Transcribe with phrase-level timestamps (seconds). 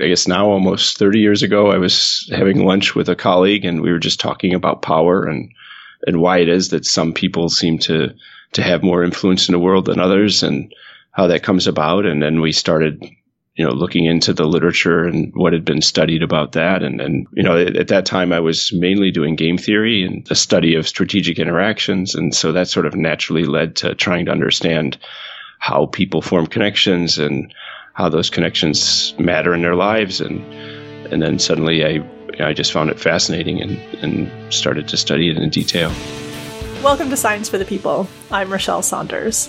[0.00, 3.82] I guess now almost 30 years ago, I was having lunch with a colleague and
[3.82, 5.52] we were just talking about power and,
[6.06, 8.14] and why it is that some people seem to,
[8.52, 10.74] to have more influence in the world than others and
[11.10, 12.06] how that comes about.
[12.06, 13.04] And then we started,
[13.54, 16.82] you know, looking into the literature and what had been studied about that.
[16.82, 20.26] And, and you know, at, at that time I was mainly doing game theory and
[20.26, 22.14] the study of strategic interactions.
[22.14, 24.98] And so that sort of naturally led to trying to understand
[25.58, 27.54] how people form connections and
[27.94, 30.20] how those connections matter in their lives.
[30.20, 30.44] And,
[31.12, 32.04] and then suddenly I,
[32.40, 35.92] I just found it fascinating and, and started to study it in detail.
[36.82, 38.08] Welcome to Science for the People.
[38.32, 39.48] I'm Rachelle Saunders.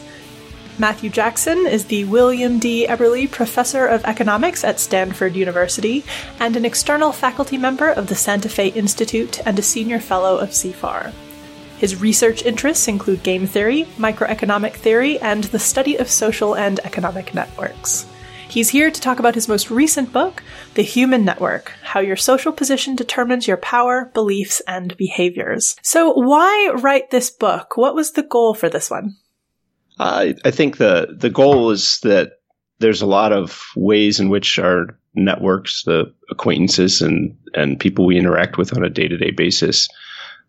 [0.78, 2.86] Matthew Jackson is the William D.
[2.88, 6.04] Eberle Professor of Economics at Stanford University
[6.40, 10.50] and an external faculty member of the Santa Fe Institute and a senior fellow of
[10.50, 11.14] CIFAR.
[11.80, 17.34] His research interests include game theory, microeconomic theory, and the study of social and economic
[17.34, 18.06] networks.
[18.48, 20.44] He's here to talk about his most recent book,
[20.76, 25.76] The Human Network How Your Social Position Determines Your Power, Beliefs, and Behaviors.
[25.82, 27.76] So, why write this book?
[27.76, 29.18] What was the goal for this one?
[29.98, 32.34] I, think the, the goal is that
[32.80, 38.18] there's a lot of ways in which our networks, the acquaintances and, and people we
[38.18, 39.88] interact with on a day to day basis,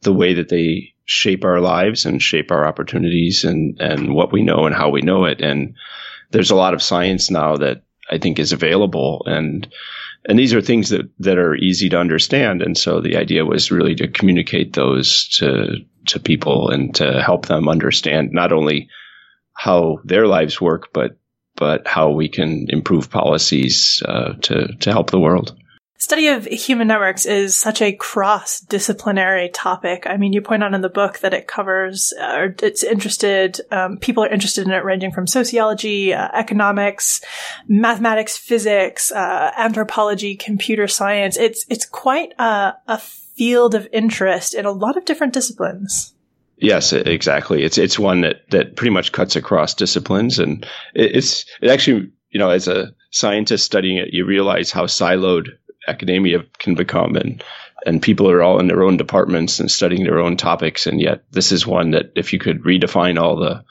[0.03, 4.43] the way that they shape our lives and shape our opportunities and, and what we
[4.43, 5.41] know and how we know it.
[5.41, 5.75] And
[6.33, 9.67] there's a lot of science now that I think is available and
[10.29, 13.71] and these are things that that are easy to understand and so the idea was
[13.71, 18.89] really to communicate those to to people and to help them understand not only
[19.55, 21.17] how their lives work but
[21.57, 25.57] but how we can improve policies uh, to to help the world.
[25.99, 30.07] Study of human networks is such a cross disciplinary topic.
[30.07, 33.97] I mean, you point out in the book that it covers, uh, it's interested, um,
[33.97, 37.23] people are interested in it ranging from sociology, uh, economics,
[37.67, 41.39] mathematics, physics, uh, anthropology, computer science.
[41.39, 46.15] It's, it's quite a, a field of interest in a lot of different disciplines.
[46.59, 47.63] Yes, exactly.
[47.63, 52.39] It's it's one that that pretty much cuts across disciplines, and it's it actually you
[52.39, 55.49] know as a scientist studying it, you realize how siloed
[55.87, 57.43] academia can become and
[57.85, 61.25] and people are all in their own departments and studying their own topics and yet
[61.31, 63.65] this is one that if you could redefine all the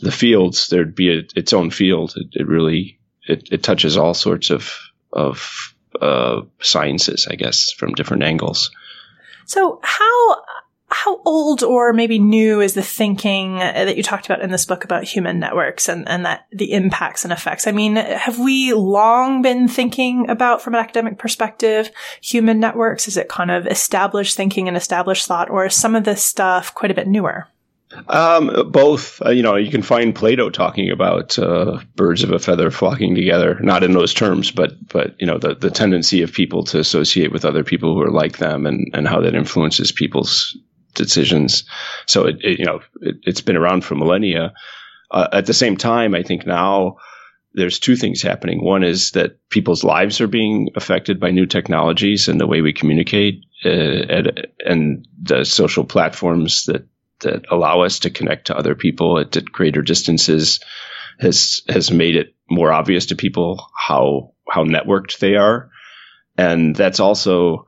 [0.00, 2.14] the fields there'd be a, its own field.
[2.16, 4.72] It, it really it, it, touches all sorts of
[5.12, 8.70] of uh, sciences i guess from different angles.
[9.46, 10.36] So how
[11.06, 14.82] how old or maybe new is the thinking that you talked about in this book
[14.82, 17.68] about human networks and, and that the impacts and effects?
[17.68, 23.06] I mean, have we long been thinking about, from an academic perspective, human networks?
[23.06, 26.74] Is it kind of established thinking and established thought, or is some of this stuff
[26.74, 27.46] quite a bit newer?
[28.08, 29.22] Um, both.
[29.24, 33.14] Uh, you know, you can find Plato talking about uh, birds of a feather flocking
[33.14, 36.80] together, not in those terms, but but you know the the tendency of people to
[36.80, 40.58] associate with other people who are like them, and and how that influences people's
[40.96, 41.64] decisions.
[42.06, 44.52] So it, it you know it, has been around for millennia.
[45.10, 46.96] Uh, at the same time, I think now
[47.54, 48.62] there's two things happening.
[48.62, 52.72] One is that people's lives are being affected by new technologies and the way we
[52.72, 56.86] communicate, uh, and, and the social platforms that
[57.20, 60.60] that allow us to connect to other people at, at greater distances
[61.18, 65.70] has has made it more obvious to people how how networked they are,
[66.36, 67.66] and that's also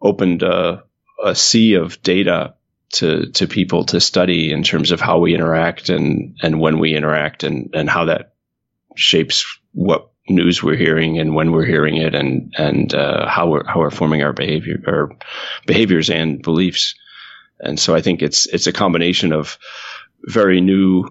[0.00, 0.84] opened a,
[1.22, 2.54] a sea of data
[2.90, 6.94] to to people to study in terms of how we interact and and when we
[6.94, 8.34] interact and and how that
[8.96, 13.66] shapes what news we're hearing and when we're hearing it and and uh, how we're
[13.66, 15.16] how we're forming our behavior or
[15.66, 16.94] behaviors and beliefs.
[17.60, 19.58] And so I think it's it's a combination of
[20.22, 21.08] very new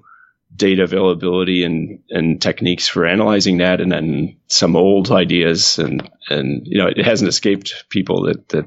[0.55, 6.65] data availability and and techniques for analyzing that and then some old ideas and and
[6.65, 8.65] you know it hasn't escaped people that that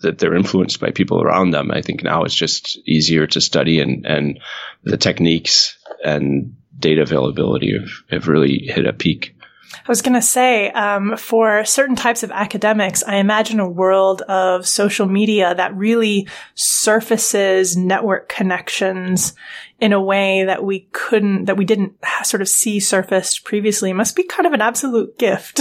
[0.00, 1.70] that they're influenced by people around them.
[1.70, 4.40] I think now it's just easier to study and, and
[4.82, 9.36] the techniques and data availability have, have really hit a peak.
[9.72, 14.20] I was going to say, um, for certain types of academics, I imagine a world
[14.22, 19.32] of social media that really surfaces network connections
[19.78, 21.92] in a way that we couldn't, that we didn't
[22.24, 23.90] sort of see surfaced previously.
[23.90, 25.60] It must be kind of an absolute gift.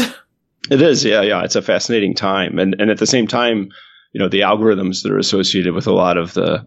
[0.72, 1.44] It is, yeah, yeah.
[1.44, 3.70] It's a fascinating time, and and at the same time,
[4.12, 6.66] you know the algorithms that are associated with a lot of the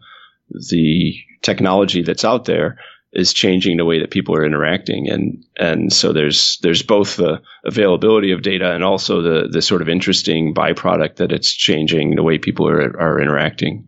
[0.70, 2.78] the technology that's out there
[3.12, 7.42] is changing the way that people are interacting and and so there's there's both the
[7.64, 12.22] availability of data and also the the sort of interesting byproduct that it's changing the
[12.22, 13.86] way people are are interacting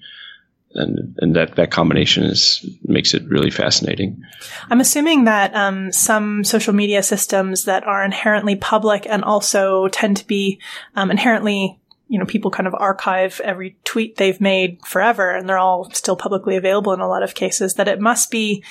[0.74, 4.22] and and that that combination is makes it really fascinating.
[4.70, 10.16] I'm assuming that um, some social media systems that are inherently public and also tend
[10.18, 10.60] to be
[10.96, 11.78] um, inherently
[12.08, 16.16] you know, people kind of archive every tweet they've made forever and they're all still
[16.16, 18.62] publicly available in a lot of cases, that it must be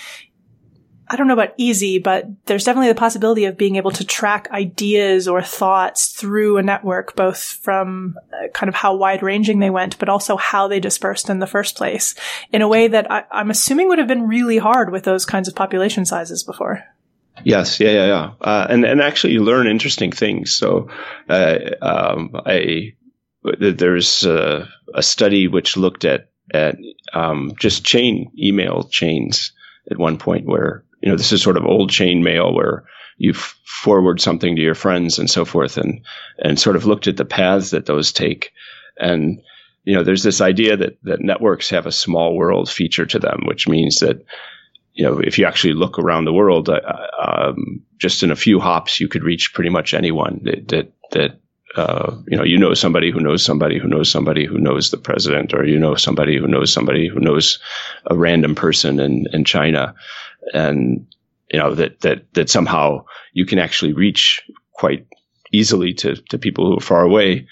[1.14, 4.48] I don't know about easy, but there's definitely the possibility of being able to track
[4.52, 9.70] ideas or thoughts through a network, both from uh, kind of how wide ranging they
[9.70, 12.16] went, but also how they dispersed in the first place
[12.52, 15.48] in a way that I, am assuming would have been really hard with those kinds
[15.48, 16.84] of population sizes before.
[17.44, 20.56] Yes, yeah, yeah, yeah, uh, and and actually you learn interesting things.
[20.56, 20.90] So,
[21.28, 22.94] uh, um, I
[23.60, 26.78] there's a, a, study which looked at at
[27.14, 29.52] um, just chain email chains
[29.92, 32.86] at one point where you know, this is sort of old chain mail where
[33.18, 36.02] you forward something to your friends and so forth and,
[36.40, 38.54] and sort of looked at the paths that those take.
[38.98, 39.42] And,
[39.84, 43.42] you know, there's this idea that, that networks have a small world feature to them,
[43.46, 44.24] which means that,
[44.94, 46.80] you know, if you actually look around the world, uh,
[47.22, 51.40] um, just in a few hops, you could reach pretty much anyone that, that, that
[51.76, 54.98] uh, you know, you know somebody who knows somebody who knows somebody who knows the
[54.98, 57.60] president, or you know somebody who knows somebody who knows
[58.06, 59.96] a random person in, in China
[60.54, 61.08] and
[61.52, 64.42] you know that that that somehow you can actually reach
[64.72, 65.06] quite
[65.52, 67.48] easily to to people who are far away.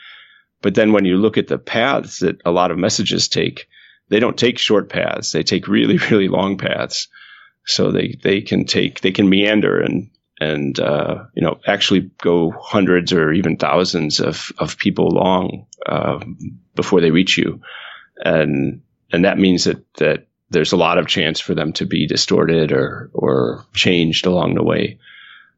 [0.62, 3.68] But then when you look at the paths that a lot of messages take,
[4.10, 5.32] they don't take short paths.
[5.32, 7.08] They take really really long paths.
[7.66, 10.10] So they they can take they can meander and
[10.42, 16.20] and uh, you know actually go hundreds or even thousands of of people long uh,
[16.76, 17.62] before they reach you,
[18.26, 18.82] and
[19.14, 22.72] and that means that that there's a lot of chance for them to be distorted
[22.72, 24.98] or or changed along the way.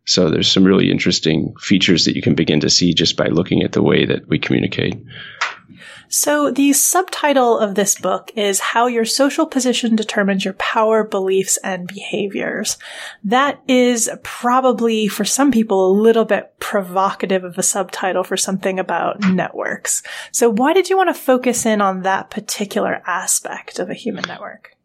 [0.06, 3.64] So there's some really interesting features that you can begin to see just by looking
[3.64, 5.02] at the way that we communicate.
[6.10, 11.58] So the subtitle of this book is How Your Social Position Determines Your Power, Beliefs,
[11.64, 12.78] and Behaviors.
[13.24, 18.80] That is probably for some people a little bit provocative of a subtitle for something
[18.80, 20.04] about networks.
[20.32, 24.24] So why did you want to focus in on that particular aspect of a human
[24.28, 24.78] network?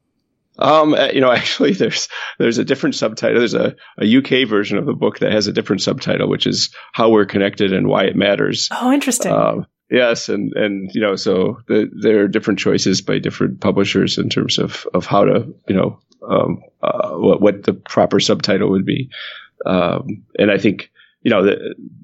[0.58, 2.08] Um, uh, you know, actually, there's
[2.38, 3.38] there's a different subtitle.
[3.38, 6.74] There's a, a UK version of the book that has a different subtitle, which is
[6.92, 9.32] "How We're Connected and Why It Matters." Oh, interesting.
[9.32, 14.18] Um, yes, and and you know, so the, there are different choices by different publishers
[14.18, 15.98] in terms of of how to you know
[16.28, 19.10] um, uh, what what the proper subtitle would be,
[19.66, 20.90] um, and I think
[21.22, 21.56] you know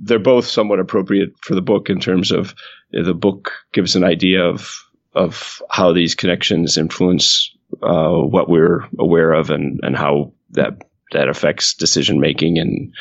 [0.03, 2.55] they're both somewhat appropriate for the book in terms of
[2.91, 4.85] the book gives an idea of
[5.15, 10.83] of how these connections influence uh, what we're aware of and, and how that
[11.13, 12.95] that affects decision making and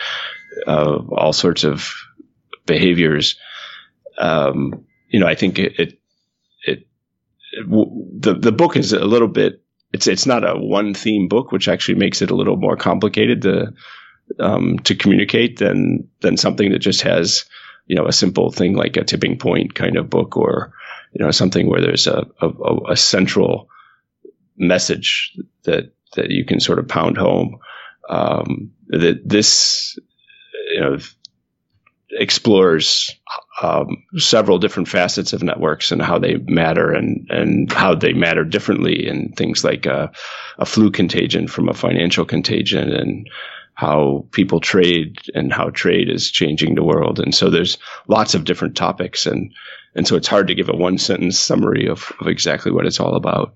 [0.67, 1.93] uh, all sorts of
[2.65, 3.35] behaviors.
[4.17, 5.99] Um, you know, I think it, it,
[6.65, 6.87] it,
[7.69, 9.61] w- the the book is a little bit.
[9.91, 13.43] It's it's not a one theme book, which actually makes it a little more complicated
[13.43, 13.73] to
[14.39, 17.45] um, to communicate than than something that just has
[17.85, 20.73] you know a simple thing like a tipping point kind of book or
[21.13, 23.69] you know something where there's a a, a central
[24.57, 27.59] message that that you can sort of pound home.
[28.09, 29.97] Um, that this,
[30.73, 30.97] you know,
[32.19, 33.11] explores
[33.61, 38.43] um, several different facets of networks and how they matter and and how they matter
[38.43, 40.11] differently in things like a,
[40.57, 43.29] a flu contagion from a financial contagion and
[43.75, 47.19] how people trade and how trade is changing the world.
[47.19, 47.77] And so there's
[48.07, 49.53] lots of different topics and
[49.95, 52.99] and so it's hard to give a one sentence summary of, of exactly what it's
[52.99, 53.53] all about.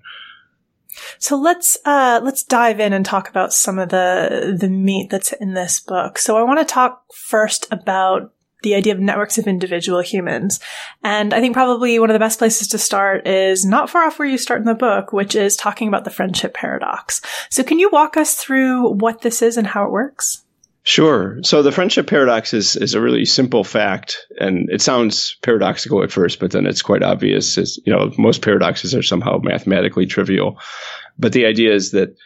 [1.18, 5.32] So let's uh, let's dive in and talk about some of the the meat that's
[5.32, 6.18] in this book.
[6.18, 10.60] So I want to talk first about the idea of networks of individual humans.
[11.04, 14.18] And I think probably one of the best places to start is not far off
[14.18, 17.20] where you start in the book, which is talking about the friendship paradox.
[17.50, 20.44] So can you walk us through what this is and how it works?
[20.82, 21.38] Sure.
[21.42, 26.10] So the friendship paradox is, is a really simple fact, and it sounds paradoxical at
[26.10, 27.58] first, but then it's quite obvious.
[27.58, 30.58] It's, you know, most paradoxes are somehow mathematically trivial,
[31.18, 32.16] but the idea is that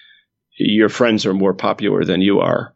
[0.59, 2.73] your friends are more popular than you are,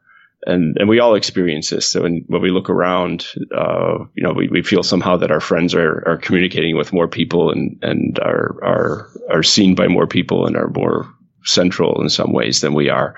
[0.46, 1.86] and and we all experience this.
[1.88, 5.40] So when, when we look around, uh, you know, we, we feel somehow that our
[5.40, 10.06] friends are, are communicating with more people and and are are are seen by more
[10.06, 11.12] people and are more
[11.44, 13.16] central in some ways than we are,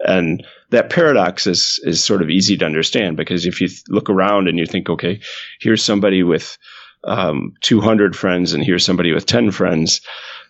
[0.00, 4.48] and that paradox is is sort of easy to understand because if you look around
[4.48, 5.20] and you think, okay,
[5.60, 6.56] here's somebody with
[7.04, 10.00] um, 200 friends and here's somebody with 10 friends,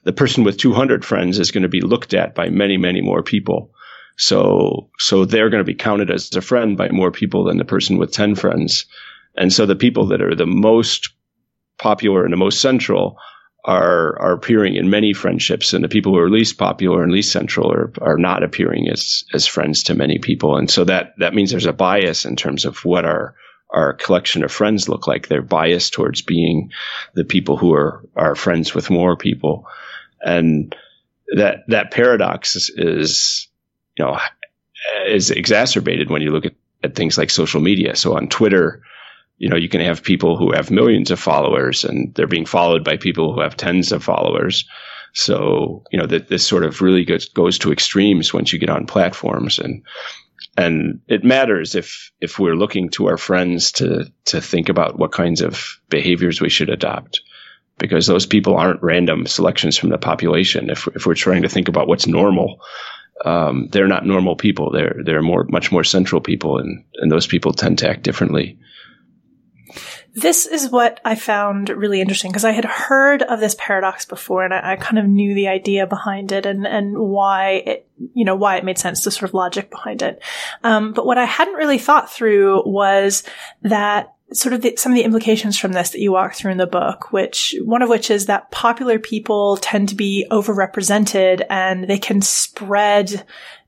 [0.05, 3.23] the person with 200 friends is going to be looked at by many, many more
[3.23, 3.73] people.
[4.21, 7.65] So, so they're going to be counted as a friend by more people than the
[7.65, 8.85] person with 10 friends.
[9.35, 11.09] And so the people that are the most
[11.79, 13.17] popular and the most central
[13.65, 17.33] are are appearing in many friendships, and the people who are least popular and least
[17.33, 21.35] central are are not appearing as as friends to many people, and so that that
[21.35, 23.35] means there's a bias in terms of what our
[23.71, 25.29] our collection of friends look like.
[25.29, 26.71] They're biased towards being
[27.15, 29.67] the people who are are friends with more people,
[30.21, 30.75] and
[31.37, 33.49] that that paradox is, is
[34.01, 34.19] know
[35.07, 37.97] is exacerbated when you look at, at things like social media.
[37.97, 38.83] So on Twitter,
[39.39, 42.85] you know, you can have people who have millions of followers and they're being followed
[42.85, 44.67] by people who have tens of followers.
[45.13, 48.71] So, you know, that this sort of really goes, goes to extremes once you get
[48.71, 49.83] on platforms and,
[50.57, 55.13] and it matters if, if we're looking to our friends to, to think about what
[55.13, 57.23] kinds of behaviors we should adopt
[57.79, 60.69] because those people aren't random selections from the population.
[60.69, 62.61] If, if we're trying to think about what's normal,
[63.25, 64.71] um, they're not normal people.
[64.71, 68.59] They're they're more much more central people, and and those people tend to act differently.
[70.13, 74.45] This is what I found really interesting because I had heard of this paradox before,
[74.45, 78.25] and I, I, kind of knew the idea behind it and and why it you
[78.25, 80.21] know why it made sense, the sort of logic behind it.
[80.65, 83.23] Um, but what I hadn't really thought through was
[83.63, 86.59] that sort of the, some of the implications from this that you walk through in
[86.59, 91.89] the book, which one of which is that popular people tend to be overrepresented and
[91.89, 93.25] they can spread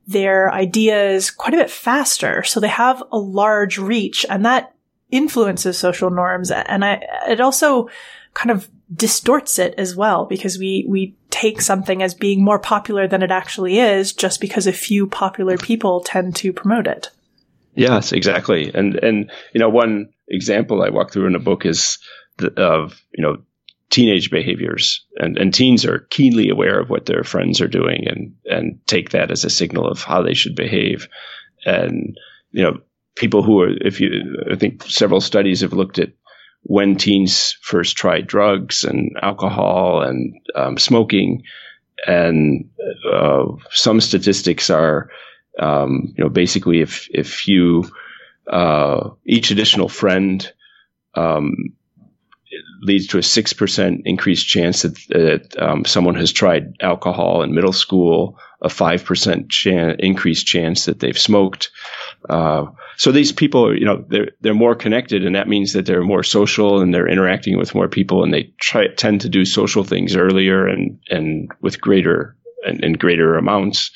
[0.07, 2.43] their ideas quite a bit faster.
[2.43, 4.75] So they have a large reach and that
[5.11, 6.51] influences social norms.
[6.51, 7.89] And I, it also
[8.35, 13.07] kind of distorts it as well because we, we take something as being more popular
[13.07, 17.11] than it actually is just because a few popular people tend to promote it.
[17.75, 18.71] Yes, exactly.
[18.75, 21.99] And, and, you know, one, example I walk through in the book is
[22.39, 23.39] the, of you know
[23.91, 28.35] teenage behaviors, and and teens are keenly aware of what their friends are doing, and
[28.47, 31.09] and take that as a signal of how they should behave,
[31.65, 32.19] and
[32.51, 32.81] you know
[33.15, 34.11] people who are if you
[34.51, 36.13] I think several studies have looked at
[36.65, 41.43] when teens first try drugs and alcohol and um, smoking,
[42.07, 42.71] and
[43.13, 45.11] uh, some statistics are,
[45.59, 47.85] um, you know, basically if if you
[48.51, 50.53] uh, each additional friend
[51.15, 51.55] um,
[52.83, 57.73] leads to a 6% increased chance that, that um, someone has tried alcohol in middle
[57.73, 61.71] school, a 5% chan- increased chance that they've smoked.
[62.29, 65.87] Uh, so these people, are, you know, they're, they're more connected and that means that
[65.87, 69.45] they're more social and they're interacting with more people and they try, tend to do
[69.45, 73.91] social things earlier and, and with greater and, and greater amounts.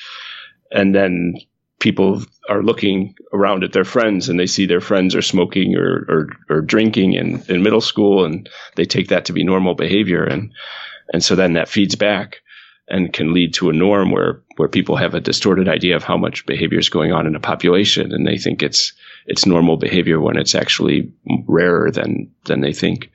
[0.70, 1.34] And then
[1.78, 6.06] people are looking around at their friends and they see their friends are smoking or,
[6.08, 10.24] or, or drinking in, in middle school and they take that to be normal behavior.
[10.24, 10.52] And,
[11.12, 12.40] and so then that feeds back
[12.88, 16.16] and can lead to a norm where, where people have a distorted idea of how
[16.16, 18.92] much behavior is going on in a population and they think it's,
[19.26, 21.12] it's normal behavior when it's actually
[21.46, 23.10] rarer than, than they think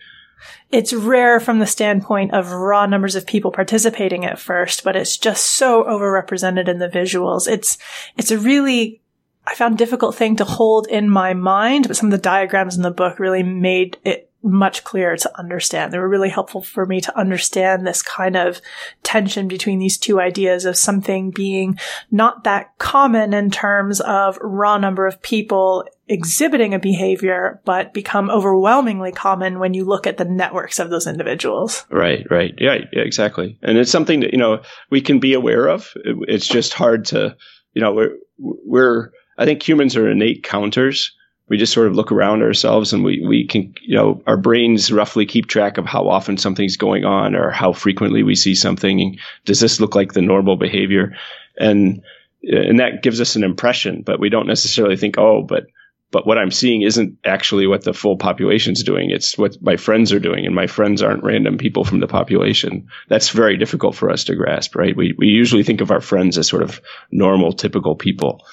[0.72, 5.18] it's rare from the standpoint of raw numbers of people participating at first, but it's
[5.18, 7.48] just so overrepresented in the visuals.
[7.48, 7.78] It's,
[8.18, 9.02] it's a really,
[9.46, 12.84] I found difficult thing to hold in my mind, but some of the diagrams in
[12.84, 15.94] the book really made it much clearer to understand.
[15.94, 18.62] They were really helpful for me to understand this kind of
[19.04, 21.78] tension between these two ideas of something being
[22.10, 28.30] not that common in terms of raw number of people exhibiting a behavior, but become
[28.30, 31.86] overwhelmingly common when you look at the networks of those individuals.
[31.90, 32.54] Right, right.
[32.58, 33.58] Yeah, exactly.
[33.62, 35.94] And it's something that, you know, we can be aware of.
[35.96, 37.38] It's just hard to,
[37.74, 41.14] you know, we're, we're, I think humans are innate counters
[41.52, 44.90] we just sort of look around ourselves and we, we can, you know, our brains
[44.90, 49.18] roughly keep track of how often something's going on or how frequently we see something.
[49.44, 51.18] Does this look like the normal behavior?
[51.60, 52.04] And,
[52.42, 55.66] and that gives us an impression, but we don't necessarily think, oh, but,
[56.10, 59.10] but what I'm seeing isn't actually what the full population's doing.
[59.10, 62.88] It's what my friends are doing, and my friends aren't random people from the population.
[63.10, 64.96] That's very difficult for us to grasp, right?
[64.96, 66.82] We we usually think of our friends as sort of
[67.12, 68.46] normal, typical people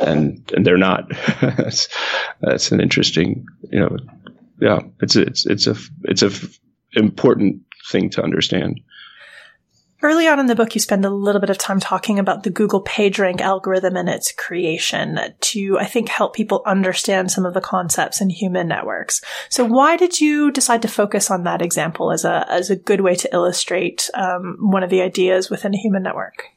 [0.00, 1.08] and and they're not.
[1.40, 1.88] that's
[2.40, 3.96] that's an interesting, you know,
[4.60, 4.80] yeah.
[5.00, 6.58] It's it's it's a it's a f-
[6.92, 8.80] important thing to understand.
[10.04, 12.50] Early on in the book, you spend a little bit of time talking about the
[12.50, 17.62] Google PageRank algorithm and its creation to, I think, help people understand some of the
[17.62, 19.22] concepts in human networks.
[19.48, 23.00] So, why did you decide to focus on that example as a as a good
[23.00, 26.48] way to illustrate um, one of the ideas within a human network?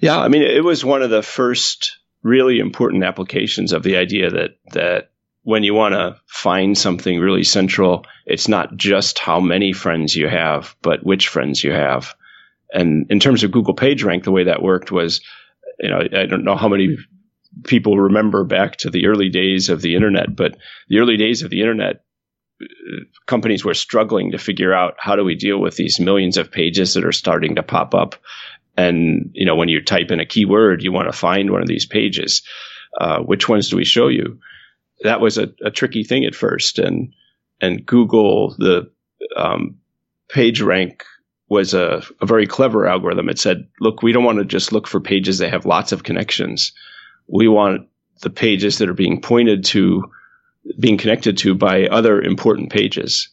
[0.00, 4.30] Yeah, I mean, it was one of the first really important applications of the idea
[4.30, 5.10] that that
[5.42, 10.28] when you want to find something really central, it's not just how many friends you
[10.28, 12.14] have, but which friends you have.
[12.72, 15.22] And in terms of Google PageRank, the way that worked was,
[15.80, 16.98] you know, I don't know how many
[17.64, 20.58] people remember back to the early days of the internet, but
[20.88, 22.04] the early days of the internet,
[23.26, 26.94] companies were struggling to figure out how do we deal with these millions of pages
[26.94, 28.16] that are starting to pop up.
[28.78, 31.68] And, you know, when you type in a keyword, you want to find one of
[31.68, 32.42] these pages.
[32.98, 34.38] Uh, which ones do we show you?
[35.02, 36.78] That was a, a tricky thing at first.
[36.78, 37.12] And,
[37.60, 38.88] and Google, the
[39.36, 39.78] um,
[40.28, 41.04] page rank
[41.48, 43.28] was a, a very clever algorithm.
[43.28, 46.04] It said, look, we don't want to just look for pages that have lots of
[46.04, 46.72] connections.
[47.26, 47.88] We want
[48.22, 50.04] the pages that are being pointed to,
[50.78, 53.28] being connected to by other important pages,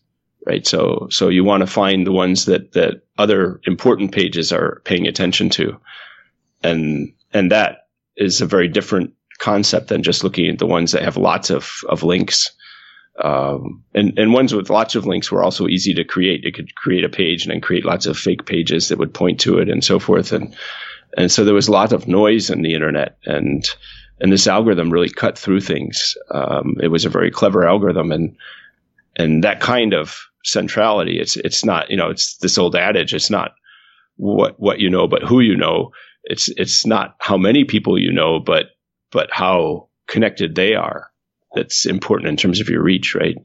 [0.45, 0.65] right?
[0.65, 5.07] So, so you want to find the ones that, that other important pages are paying
[5.07, 5.79] attention to.
[6.63, 11.03] And, and that is a very different concept than just looking at the ones that
[11.03, 12.51] have lots of, of links.
[13.21, 16.43] Um, and, and ones with lots of links were also easy to create.
[16.43, 19.41] It could create a page and then create lots of fake pages that would point
[19.41, 20.31] to it and so forth.
[20.31, 20.55] And,
[21.17, 23.65] and so there was a lot of noise in the internet and,
[24.19, 26.17] and this algorithm really cut through things.
[26.29, 28.37] Um, it was a very clever algorithm and,
[29.15, 33.13] and that kind of centrality, it's, it's not, you know, it's this old adage.
[33.13, 33.51] It's not
[34.15, 35.91] what, what you know, but who you know.
[36.23, 38.67] It's, it's not how many people you know, but,
[39.11, 41.11] but how connected they are
[41.53, 43.37] that's important in terms of your reach, right?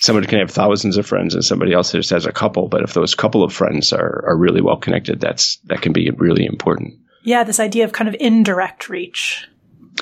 [0.00, 2.92] Somebody can have thousands of friends and somebody else just has a couple, but if
[2.92, 6.94] those couple of friends are, are really well connected, that's that can be really important.
[7.24, 9.48] Yeah, this idea of kind of indirect reach.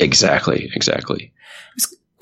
[0.01, 1.33] Exactly, exactly.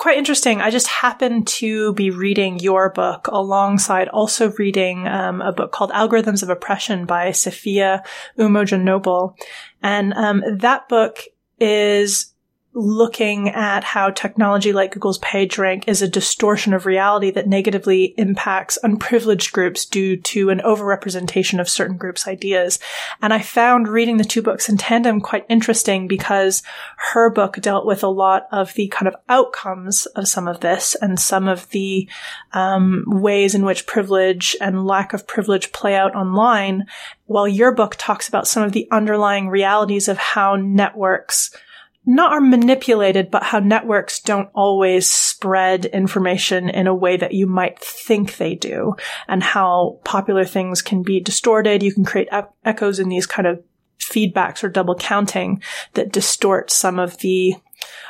[0.03, 0.59] Quite interesting.
[0.59, 5.91] I just happened to be reading your book alongside also reading um, a book called
[5.91, 8.05] Algorithms of Oppression by Safiya
[8.37, 9.37] Umoja-Noble.
[9.81, 11.21] And um, that book
[11.57, 12.32] is
[12.75, 18.79] looking at how technology like Google's PageRank is a distortion of reality that negatively impacts
[18.81, 22.79] unprivileged groups due to an overrepresentation of certain groups' ideas.
[23.21, 26.63] And I found reading the two books in tandem quite interesting because
[26.97, 30.95] her book dealt with a lot of the kind of outcomes of some of this
[30.99, 32.09] and some of the
[32.53, 36.87] um, ways in which privilege and lack of privilege play out online,
[37.25, 41.55] while your book talks about some of the underlying realities of how networks
[42.05, 47.47] not are manipulated, but how networks don't always spread information in a way that you
[47.47, 48.95] might think they do,
[49.27, 51.83] and how popular things can be distorted.
[51.83, 53.63] You can create e- echoes in these kind of
[53.99, 55.61] feedbacks or double counting
[55.93, 57.55] that distort some of the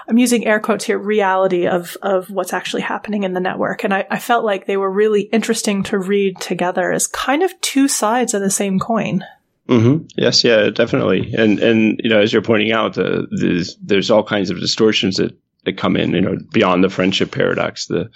[0.08, 3.84] I'm using air quotes here, reality of, of what's actually happening in the network.
[3.84, 7.60] And I, I felt like they were really interesting to read together as kind of
[7.62, 9.24] two sides of the same coin.
[9.70, 10.06] Mm-hmm.
[10.18, 11.34] Yes, yeah, definitely.
[11.34, 15.18] And and you know, as you're pointing out, uh, there's there's all kinds of distortions
[15.18, 16.12] that that come in.
[16.12, 18.10] You know, beyond the friendship paradox, the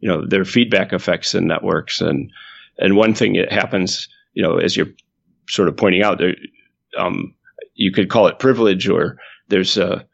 [0.00, 2.30] you know, there are feedback effects in networks, and
[2.78, 4.88] and one thing that happens, you know, as you're
[5.48, 6.34] sort of pointing out, there,
[6.96, 7.34] um,
[7.74, 10.04] you could call it privilege, or there's a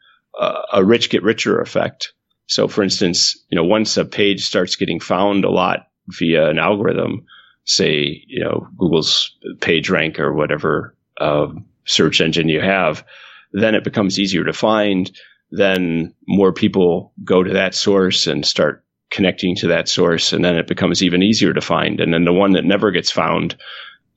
[0.71, 2.13] a rich get richer effect.
[2.47, 6.59] So, for instance, you know, once a page starts getting found a lot via an
[6.59, 7.25] algorithm,
[7.65, 11.47] say, you know, Google's page rank or whatever uh,
[11.85, 13.05] search engine you have,
[13.51, 15.11] then it becomes easier to find.
[15.51, 20.33] Then more people go to that source and start connecting to that source.
[20.33, 21.99] And then it becomes even easier to find.
[21.99, 23.55] And then the one that never gets found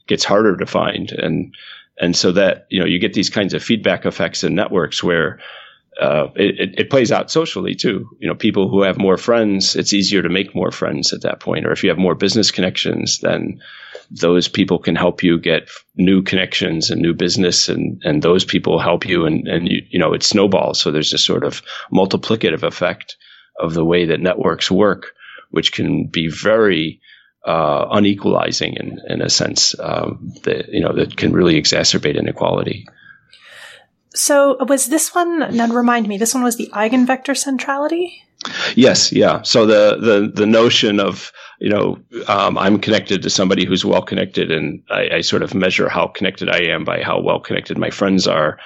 [0.06, 1.12] gets harder to find.
[1.12, 1.54] And,
[2.00, 5.38] and so that, you know, you get these kinds of feedback effects in networks where
[5.98, 8.08] uh, it, it, plays out socially too.
[8.20, 11.40] You know, people who have more friends, it's easier to make more friends at that
[11.40, 11.66] point.
[11.66, 13.60] Or if you have more business connections, then
[14.10, 18.78] those people can help you get new connections and new business, and and those people
[18.78, 20.80] help you, and and you, you know it snowballs.
[20.80, 23.16] So there's a sort of multiplicative effect
[23.58, 25.14] of the way that networks work,
[25.50, 27.00] which can be very
[27.44, 32.86] uh, unequalizing in in a sense um, that you know that can really exacerbate inequality.
[34.14, 35.54] So was this one?
[35.56, 36.18] Now remind me.
[36.18, 38.22] This one was the eigenvector centrality.
[38.76, 39.42] Yes, yeah.
[39.42, 44.02] So the the the notion of you know um, I'm connected to somebody who's well
[44.02, 47.78] connected, and I, I, sort of measure how connected I am by how well connected
[47.78, 48.58] my friends are.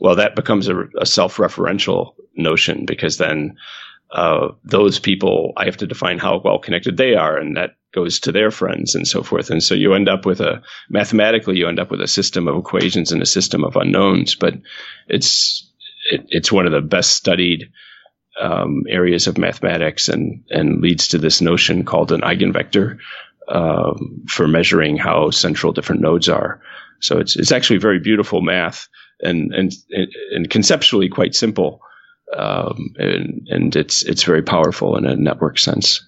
[0.00, 3.56] Well, that becomes a, a self-referential notion because then
[4.10, 8.20] uh, those people I have to define how well connected they are, and that goes
[8.20, 9.50] to their friends and so forth.
[9.50, 12.56] And so you end up with a mathematically you end up with a system of
[12.56, 14.34] equations and a system of unknowns.
[14.34, 14.54] But
[15.08, 15.68] it's
[16.10, 17.70] it, it's one of the best studied
[18.40, 22.98] um, areas of mathematics and and leads to this notion called an eigenvector
[23.48, 26.62] um, for measuring how central different nodes are.
[27.00, 28.88] So it's it's actually very beautiful math
[29.20, 29.72] and and
[30.32, 31.82] and conceptually quite simple.
[32.36, 36.06] Um, and, and it's it's very powerful in a network sense.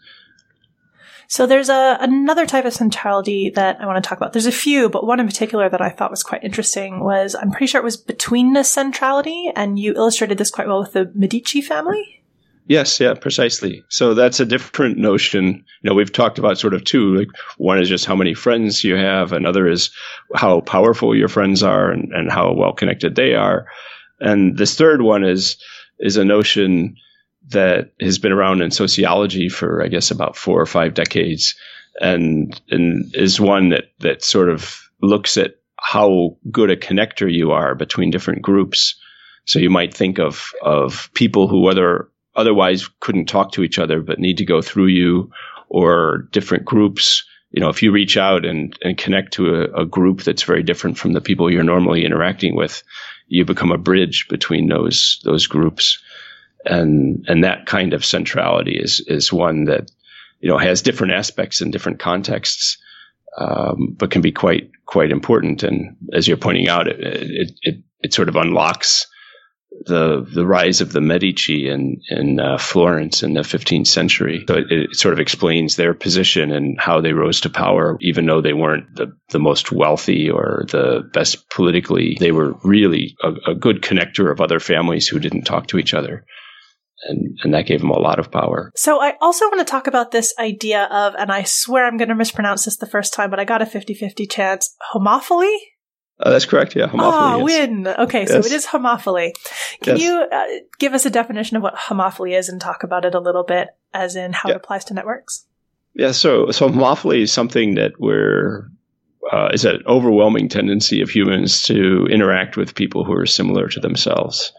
[1.33, 4.35] So there's a another type of centrality that I want to talk about.
[4.35, 7.51] There's a few, but one in particular that I thought was quite interesting was I'm
[7.51, 11.63] pretty sure it was betweenness centrality, and you illustrated this quite well with the Medici
[11.63, 12.23] family.
[12.67, 13.83] Yes, yeah, precisely.
[13.89, 15.65] So that's a different notion.
[15.81, 17.15] You know, we've talked about sort of two.
[17.15, 19.89] Like one is just how many friends you have, another is
[20.35, 23.69] how powerful your friends are and, and how well connected they are.
[24.21, 25.57] And this third one is
[25.99, 26.99] is a notion
[27.49, 31.55] that has been around in sociology for I guess about four or five decades,
[32.01, 37.51] and and is one that that sort of looks at how good a connector you
[37.51, 38.95] are between different groups.
[39.45, 44.01] So you might think of of people who whether otherwise couldn't talk to each other
[44.01, 45.31] but need to go through you
[45.69, 49.87] or different groups you know if you reach out and, and connect to a, a,
[49.87, 52.83] group that's very different from the people you're normally interacting with
[53.29, 55.99] you become a bridge between those those groups
[56.65, 59.91] and and that kind of centrality is is one that
[60.41, 62.79] you know has different aspects in different contexts
[63.37, 67.83] um, but can be quite quite important and as you're pointing out it it, it,
[68.01, 69.07] it sort of unlocks
[69.87, 74.45] the the rise of the Medici in in uh, Florence in the 15th century.
[74.47, 78.27] So it, it, sort of explains their position and how they rose to power, even
[78.27, 82.17] though they weren't the, the most wealthy or the best politically.
[82.21, 85.95] They were really a, a good connector of other families who didn't talk to each
[85.95, 86.25] other.
[87.05, 88.71] And, and that gave him a lot of power.
[88.77, 92.11] So I also want to talk about this idea of, and I swear I'm going
[92.11, 95.57] to mispronounce this the first time, but I got a 50-50 chance, homophily?
[96.21, 96.77] Uh, that's correct.
[96.77, 97.13] Yeah, homophily.
[97.13, 97.45] Ah, yes.
[97.45, 97.89] win.
[97.89, 98.31] Okay, yes.
[98.31, 99.33] so it is homophily.
[99.83, 100.05] Can yes.
[100.05, 100.47] you uh,
[100.79, 103.69] give us a definition of what homophily is and talk about it a little bit,
[103.93, 104.55] as in how yeah.
[104.55, 105.47] it applies to networks?
[105.95, 106.13] Yeah.
[106.13, 108.71] So, so homophily is something that we're
[109.33, 113.81] uh, is an overwhelming tendency of humans to interact with people who are similar to
[113.81, 114.53] themselves,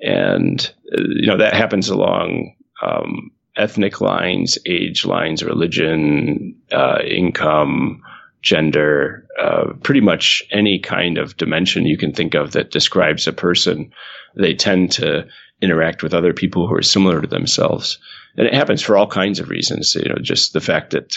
[0.00, 8.02] and you know that happens along um, ethnic lines, age lines, religion, uh, income
[8.42, 13.32] gender, uh, pretty much any kind of dimension you can think of that describes a
[13.32, 13.92] person.
[14.34, 15.26] They tend to
[15.60, 17.98] interact with other people who are similar to themselves.
[18.36, 19.94] And it happens for all kinds of reasons.
[19.94, 21.14] You know, just the fact that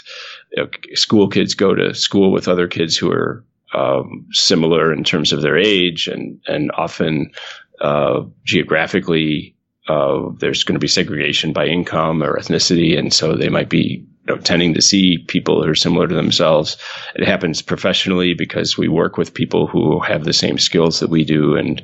[0.51, 3.43] you know, school kids go to school with other kids who are
[3.73, 7.31] um, similar in terms of their age and, and often
[7.81, 9.55] uh, geographically
[9.87, 14.05] uh, there's going to be segregation by income or ethnicity, and so they might be
[14.27, 16.77] you know, tending to see people who are similar to themselves.
[17.15, 21.25] It happens professionally because we work with people who have the same skills that we
[21.25, 21.81] do, and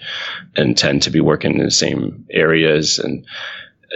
[0.55, 3.25] and tend to be working in the same areas, and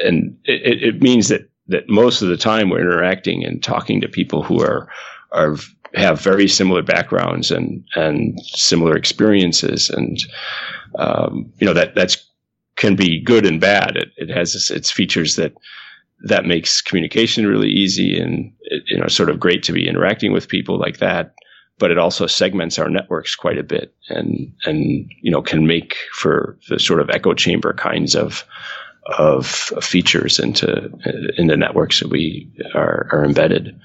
[0.03, 4.09] and it, it means that that most of the time we're interacting and talking to
[4.09, 4.89] people who are
[5.31, 5.55] are
[5.95, 10.19] have very similar backgrounds and and similar experiences, and
[10.97, 12.29] um, you know that that's
[12.75, 13.95] can be good and bad.
[13.95, 15.53] It, it has its features that
[16.25, 18.51] that makes communication really easy and
[18.87, 21.33] you know sort of great to be interacting with people like that.
[21.79, 25.95] But it also segments our networks quite a bit and and you know can make
[26.13, 28.45] for the sort of echo chamber kinds of
[29.17, 29.45] of
[29.81, 30.89] features into
[31.37, 33.79] in the networks that we are, are embedded.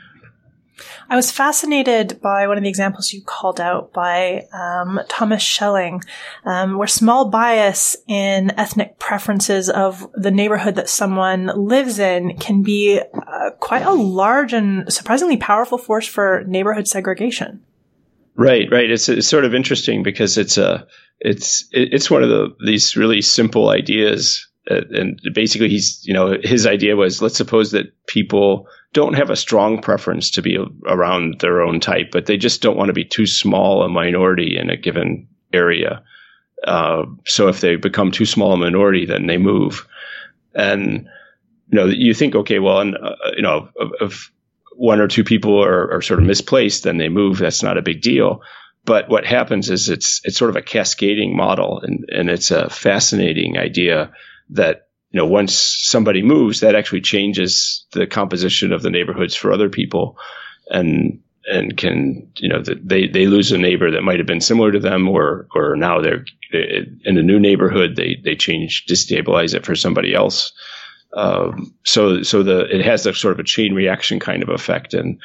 [1.11, 6.03] I was fascinated by one of the examples you called out by um, Thomas Schelling,
[6.45, 12.63] um, where small bias in ethnic preferences of the neighborhood that someone lives in can
[12.63, 17.63] be uh, quite a large and surprisingly powerful force for neighborhood segregation.
[18.35, 18.91] Right, right.
[18.91, 20.87] It's, it's sort of interesting because it's a
[21.21, 26.37] it's it's one of the these really simple ideas uh, and basically he's you know
[26.43, 31.41] his idea was let's suppose that people don't have a strong preference to be around
[31.41, 34.71] their own type but they just don't want to be too small a minority in
[34.71, 36.03] a given area.
[36.67, 39.87] Uh, so if they become too small a minority then they move.
[40.55, 41.09] And
[41.71, 43.69] you know you think okay well and uh, you know
[44.01, 44.33] if
[44.75, 47.83] one or two people are, are sort of misplaced then they move that's not a
[47.83, 48.43] big deal.
[48.85, 52.71] But what happens is it's it's sort of a cascading model and, and it's a
[52.71, 54.13] fascinating idea
[54.51, 59.53] that you know once somebody moves that actually changes the composition of the neighborhoods for
[59.53, 60.17] other people
[60.69, 64.71] and and can you know they they lose a neighbor that might have been similar
[64.71, 69.65] to them or or now they're in a new neighborhood they they change destabilize it
[69.65, 70.53] for somebody else
[71.15, 74.93] um, so so the it has a sort of a chain reaction kind of effect
[74.93, 75.21] and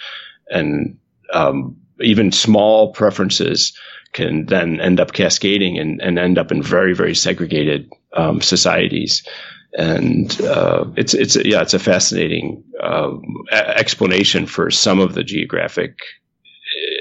[0.49, 0.97] and
[1.33, 3.77] um, even small preferences
[4.13, 9.27] can then end up cascading and, and end up in very very segregated um, societies.
[9.75, 13.17] And uh, it's it's yeah it's a fascinating uh,
[13.51, 15.97] explanation for some of the geographic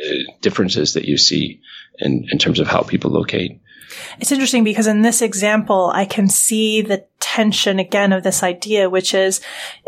[0.06, 1.60] uh, differences that you see
[1.98, 3.60] in, in terms of how people locate.
[4.18, 8.90] It's interesting because in this example, I can see the tension again of this idea,
[8.90, 9.40] which is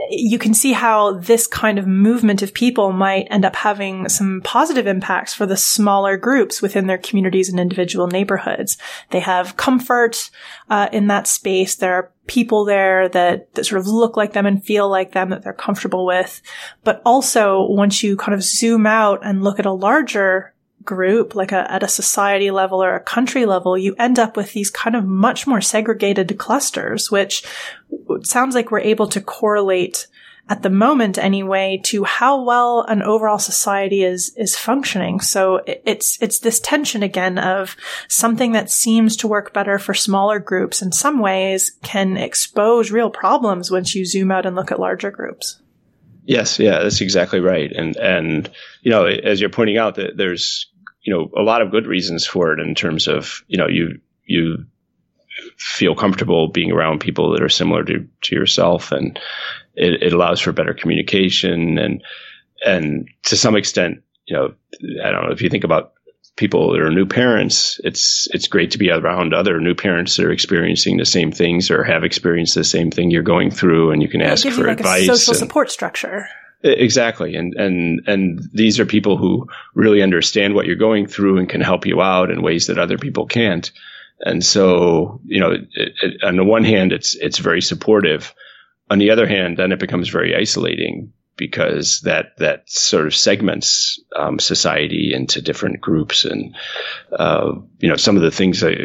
[0.08, 4.40] you can see how this kind of movement of people might end up having some
[4.42, 8.78] positive impacts for the smaller groups within their communities and individual neighborhoods.
[9.10, 10.30] They have comfort
[10.70, 11.74] uh, in that space.
[11.74, 15.28] There are people there that, that sort of look like them and feel like them
[15.30, 16.40] that they're comfortable with.
[16.82, 20.53] But also once you kind of zoom out and look at a larger
[20.84, 24.52] group, like a, at a society level or a country level, you end up with
[24.52, 27.44] these kind of much more segregated clusters, which
[28.22, 30.06] sounds like we're able to correlate
[30.48, 35.20] at the moment anyway to how well an overall society is is functioning.
[35.20, 37.76] So it's it's this tension again of
[38.08, 43.10] something that seems to work better for smaller groups in some ways can expose real
[43.10, 45.60] problems once you zoom out and look at larger groups.
[46.26, 46.58] Yes.
[46.58, 47.72] Yeah that's exactly right.
[47.72, 48.50] And and
[48.82, 50.70] you know as you're pointing out that there's
[51.04, 54.00] you know a lot of good reasons for it in terms of you know you
[54.24, 54.66] you
[55.58, 59.18] feel comfortable being around people that are similar to, to yourself and
[59.74, 62.02] it, it allows for better communication and
[62.64, 64.54] and to some extent you know
[65.04, 65.92] i don't know if you think about
[66.36, 70.26] people that are new parents it's it's great to be around other new parents that
[70.26, 74.02] are experiencing the same things or have experienced the same thing you're going through and
[74.02, 76.26] you can ask for like advice social and, support structure
[76.64, 77.34] Exactly.
[77.34, 81.60] And, and, and these are people who really understand what you're going through and can
[81.60, 83.70] help you out in ways that other people can't.
[84.20, 88.34] And so, you know, it, it, on the one hand, it's, it's very supportive.
[88.90, 94.00] On the other hand, then it becomes very isolating because that, that sort of segments
[94.16, 96.24] um, society into different groups.
[96.24, 96.54] And,
[97.12, 98.76] uh, you know, some of the things I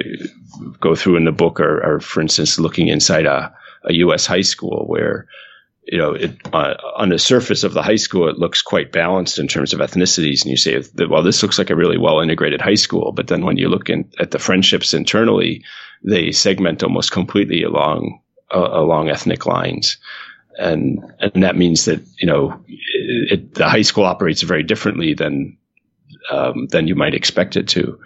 [0.82, 3.54] go through in the book are, are for instance, looking inside a,
[3.86, 4.26] a U.S.
[4.26, 5.28] high school where,
[5.92, 9.40] you know, it, uh, on the surface of the high school, it looks quite balanced
[9.40, 10.44] in terms of ethnicities.
[10.44, 13.12] And you say, well, this looks like a really well integrated high school.
[13.12, 15.64] But then when you look in, at the friendships internally,
[16.04, 18.22] they segment almost completely along
[18.54, 19.98] uh, along ethnic lines.
[20.58, 25.58] And and that means that you know it, the high school operates very differently than
[26.30, 28.00] um, than you might expect it to.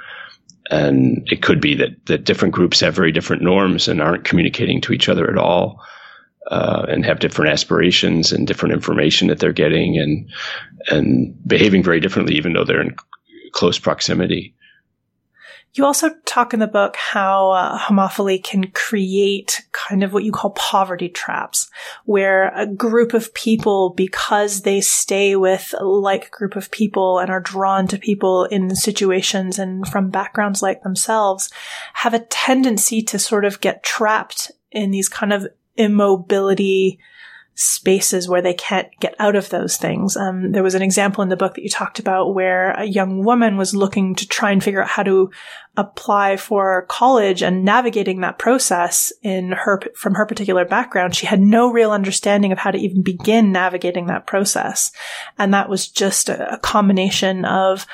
[0.70, 4.80] And it could be that that different groups have very different norms and aren't communicating
[4.82, 5.84] to each other at all
[6.50, 10.30] uh, and have different aspirations and different information that they're getting and
[10.88, 12.96] and behaving very differently, even though they're in
[13.54, 14.56] close proximity.
[15.76, 20.32] You also talk in the book how uh, homophily can create kind of what you
[20.32, 21.68] call poverty traps,
[22.06, 27.32] where a group of people, because they stay with a like group of people and
[27.32, 31.50] are drawn to people in situations and from backgrounds like themselves,
[31.94, 37.00] have a tendency to sort of get trapped in these kind of immobility
[37.56, 40.18] spaces where they can't get out of those things.
[40.18, 43.24] Um, there was an example in the book that you talked about where a young
[43.24, 45.30] woman was looking to try and figure out how to
[45.78, 51.16] apply for college and navigating that process in her from her particular background.
[51.16, 54.92] She had no real understanding of how to even begin navigating that process,
[55.38, 57.86] and that was just a, a combination of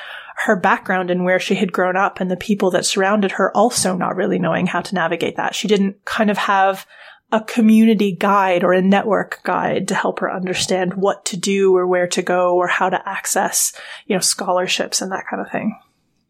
[0.46, 3.94] her background and where she had grown up and the people that surrounded her also
[3.94, 5.54] not really knowing how to navigate that.
[5.54, 6.86] She didn't kind of have
[7.32, 11.86] a community guide or a network guide to help her understand what to do or
[11.86, 13.72] where to go or how to access,
[14.06, 15.78] you know, scholarships and that kind of thing.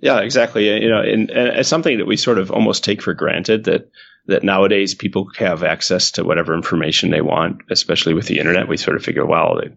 [0.00, 0.68] Yeah, exactly.
[0.82, 3.90] You know, and, and it's something that we sort of almost take for granted that
[4.26, 8.68] that nowadays people have access to whatever information they want, especially with the internet.
[8.68, 9.74] We sort of figure, well, they,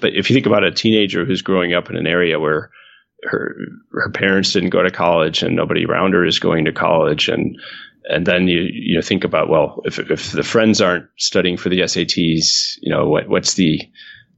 [0.00, 2.70] but if you think about a teenager who's growing up in an area where
[3.24, 3.54] her
[3.92, 7.56] her parents didn't go to college and nobody around her is going to college and
[8.04, 11.68] and then you you know think about well if if the friends aren't studying for
[11.68, 13.80] the SATs you know what what's the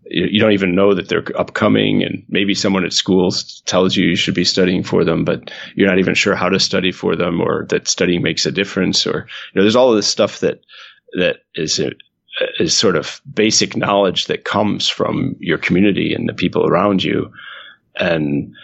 [0.06, 2.02] you don't even know that they're upcoming.
[2.02, 3.32] And maybe someone at school
[3.64, 6.60] tells you you should be studying for them but you're not even sure how to
[6.60, 9.96] study for them or that studying makes a difference or you know there's all of
[9.96, 10.60] this stuff that
[11.18, 11.90] that is uh,
[12.58, 17.30] is sort of basic knowledge that comes from your community and the people around you.
[17.96, 18.54] And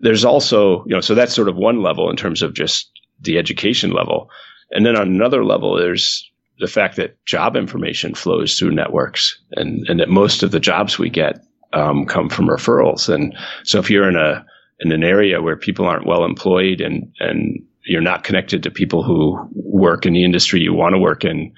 [0.00, 2.90] there's also you know so that's sort of one level in terms of just
[3.20, 4.30] the education level.
[4.70, 9.86] And then on another level, there's the fact that job information flows through networks and,
[9.88, 13.12] and that most of the jobs we get um, come from referrals.
[13.12, 14.44] And so if you're in a,
[14.80, 19.02] in an area where people aren't well employed and, and you're not connected to people
[19.02, 21.52] who work in the industry you want to work in,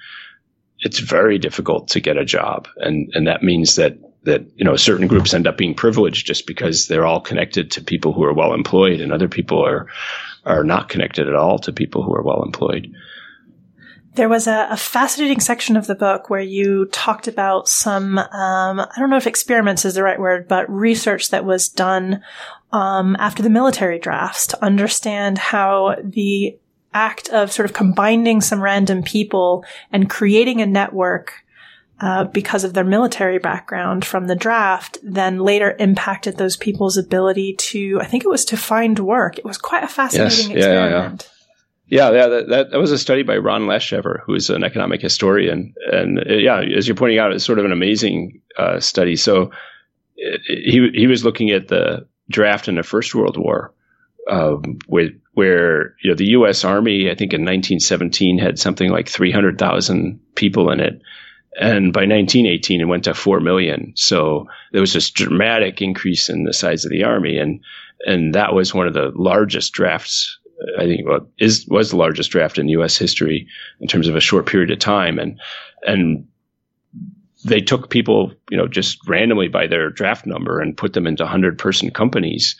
[0.79, 2.67] it's very difficult to get a job.
[2.77, 6.45] And, and that means that, that, you know, certain groups end up being privileged just
[6.45, 9.87] because they're all connected to people who are well employed and other people are,
[10.49, 12.93] are not connected at all to people who are well employed.
[14.15, 18.79] There was a, a, fascinating section of the book where you talked about some, um,
[18.79, 22.23] I don't know if experiments is the right word, but research that was done
[22.71, 26.57] um, after the military drafts to understand how the
[26.93, 31.45] act of sort of combining some random people and creating a network
[32.01, 37.55] uh, because of their military background from the draft, then later impacted those people's ability
[37.55, 39.37] to, I think it was to find work.
[39.37, 40.65] It was quite a fascinating yes.
[40.65, 41.29] yeah, experiment.
[41.87, 42.11] Yeah, yeah.
[42.11, 45.73] yeah that, that, that, was a study by Ron Laschever, who is an economic historian.
[45.91, 49.17] And uh, yeah, as you're pointing out, it's sort of an amazing uh, study.
[49.17, 49.51] So
[50.15, 53.73] it, he, he was looking at the draft in the First World War,
[54.29, 56.63] um, with, where you know the U.S.
[56.63, 61.01] Army, I think in 1917 had something like 300,000 people in it
[61.59, 63.91] and by 1918, it went to 4 million.
[63.95, 67.37] So there was this dramatic increase in the size of the army.
[67.37, 67.59] And,
[68.05, 70.39] and that was one of the largest drafts.
[70.77, 72.97] I think well, is, was the largest draft in U.S.
[72.97, 73.47] history
[73.81, 75.19] in terms of a short period of time.
[75.19, 75.37] And,
[75.83, 76.27] and
[77.43, 81.23] they took people, you know, just randomly by their draft number and put them into
[81.23, 82.55] 100 person companies.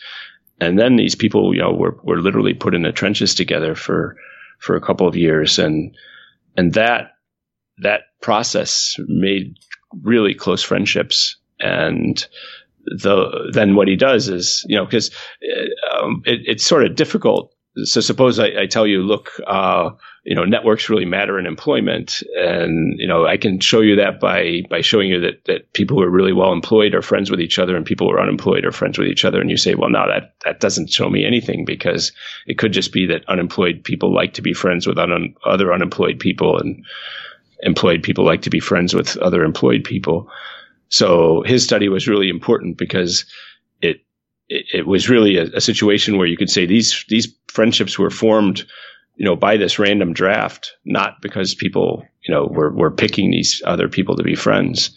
[0.60, 4.16] And then these people, you know, were, were literally put in the trenches together for,
[4.58, 5.58] for a couple of years.
[5.58, 5.96] And,
[6.54, 7.12] and that
[7.80, 9.56] that process made
[10.02, 11.36] really close friendships.
[11.58, 12.24] And
[12.84, 15.10] the then what he does is you know because
[15.42, 17.54] uh, um, it, it's sort of difficult.
[17.84, 19.90] So suppose I, I tell you look uh,
[20.24, 22.22] you know networks really matter in employment.
[22.34, 25.98] And you know i can show you that by by showing you that that people
[25.98, 28.64] who are really well employed are friends with each other and people who are unemployed
[28.64, 29.40] are friends with each other.
[29.40, 32.12] And you say well no that that doesn't show me anything because
[32.46, 36.18] it could just be that unemployed people like to be friends with un- other unemployed
[36.18, 36.58] people.
[36.58, 36.84] And
[37.62, 40.30] employed people like to be friends with other employed people.
[40.88, 43.24] So his study was really important because
[43.80, 44.00] it
[44.48, 48.10] it, it was really a, a, situation where you could say these these friendships were
[48.10, 48.64] formed,
[49.16, 53.62] you know, by this random draft, not because people you know were were picking these
[53.64, 54.90] other people to be friends.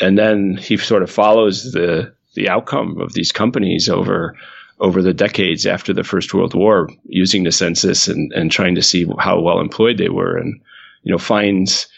[0.00, 4.36] And then he sort of follows the the outcome of these companies over
[4.80, 8.82] over the decades after the First World War, using the census and, and trying to
[8.82, 10.60] see how well employed they were, and
[11.02, 11.88] you know finds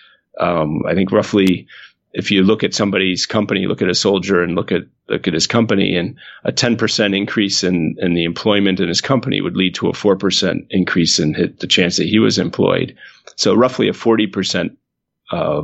[0.41, 1.69] um, I think roughly,
[2.13, 5.35] if you look at somebody's company, look at a soldier and look at look at
[5.35, 9.75] his company, and a 10% increase in, in the employment in his company would lead
[9.75, 12.97] to a 4% increase in his, the chance that he was employed.
[13.37, 14.77] So roughly a 40%
[15.33, 15.63] uh,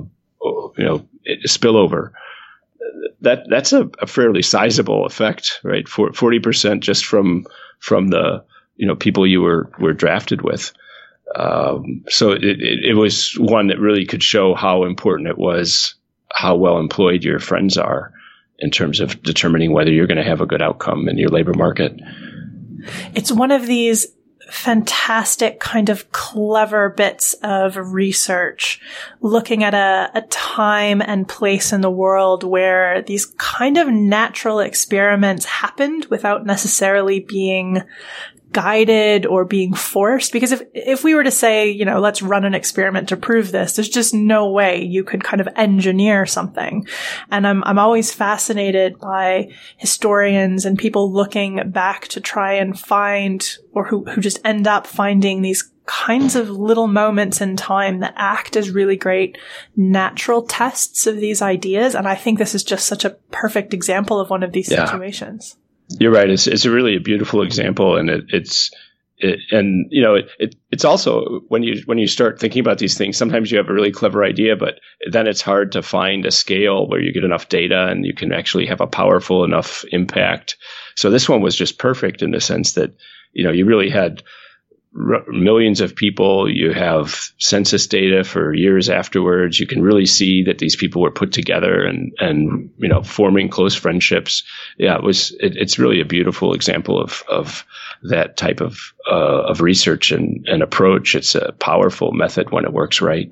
[0.76, 1.08] you know
[1.46, 2.12] spillover.
[3.20, 5.88] That that's a, a fairly sizable effect, right?
[5.88, 7.46] Forty percent just from
[7.78, 8.44] from the
[8.76, 10.72] you know people you were were drafted with.
[11.37, 15.94] Um, so it, it, it, was one that really could show how important it was,
[16.33, 18.14] how well employed your friends are
[18.59, 21.53] in terms of determining whether you're going to have a good outcome in your labor
[21.53, 21.92] market.
[23.14, 24.07] It's one of these
[24.49, 28.81] fantastic kind of clever bits of research
[29.20, 34.61] looking at a, a time and place in the world where these kind of natural
[34.61, 37.83] experiments happened without necessarily being
[38.52, 40.32] guided or being forced?
[40.32, 43.52] Because if if we were to say you know let's run an experiment to prove
[43.52, 46.87] this there's just no way you could kind of engineer something.
[47.30, 53.59] And i'm i'm always fascinated by historians and people looking back to try and find
[53.72, 58.12] or who who just end up finding these kinds of little moments in time that
[58.16, 59.38] act as really great
[59.76, 61.94] natural tests of these ideas.
[61.94, 64.85] And i think this is just such a perfect example of one of these yeah.
[64.85, 65.56] situations
[65.88, 66.29] you're right.
[66.29, 68.70] It's it's really a beautiful example, and it, it's
[69.18, 72.79] it, and you know it, it, it's also when you when you start thinking about
[72.79, 76.27] these things, sometimes you have a really clever idea, but then it's hard to find
[76.27, 79.85] a scale where you get enough data and you can actually have a powerful enough
[79.92, 80.57] impact.
[80.96, 82.94] So this one was just perfect in the sense that
[83.33, 84.22] you know you really had
[84.96, 86.50] millions of people.
[86.50, 89.61] You have census data for years afterwards.
[89.61, 93.48] You can really see that these people were put together and and you know forming
[93.48, 94.42] close friendships.
[94.78, 95.32] Yeah, it was.
[95.40, 97.64] It, it's really a beautiful example of of
[98.02, 98.78] that type of
[99.11, 101.14] uh, of research and, and approach.
[101.14, 103.30] It's a powerful method when it works right.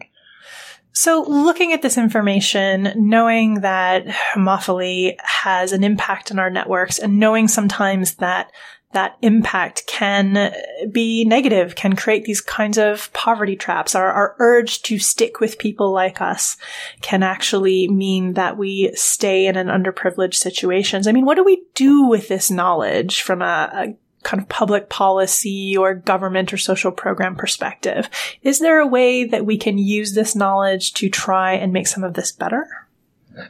[0.96, 7.18] So looking at this information, knowing that homophily has an impact on our networks and
[7.18, 8.52] knowing sometimes that
[8.94, 10.54] that impact can
[10.90, 13.94] be negative, can create these kinds of poverty traps.
[13.94, 16.56] Our, our urge to stick with people like us
[17.02, 21.06] can actually mean that we stay in an underprivileged situations.
[21.06, 24.88] I mean, what do we do with this knowledge from a, a kind of public
[24.88, 28.08] policy or government or social program perspective?
[28.42, 32.02] Is there a way that we can use this knowledge to try and make some
[32.02, 32.66] of this better?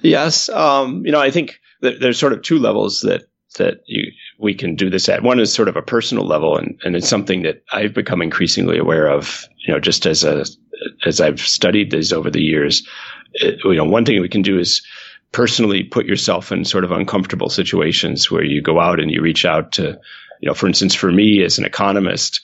[0.03, 0.49] Yes.
[0.49, 3.23] Um, you know, I think that there's sort of two levels that
[3.57, 5.23] that you, we can do this at.
[5.23, 8.79] One is sort of a personal level, and, and it's something that I've become increasingly
[8.79, 9.47] aware of.
[9.67, 10.45] You know, just as a
[11.07, 12.87] as I've studied these over the years,
[13.35, 14.83] it, you know, one thing we can do is
[15.33, 19.45] personally put yourself in sort of uncomfortable situations where you go out and you reach
[19.45, 19.99] out to,
[20.41, 22.41] you know, for instance, for me as an economist,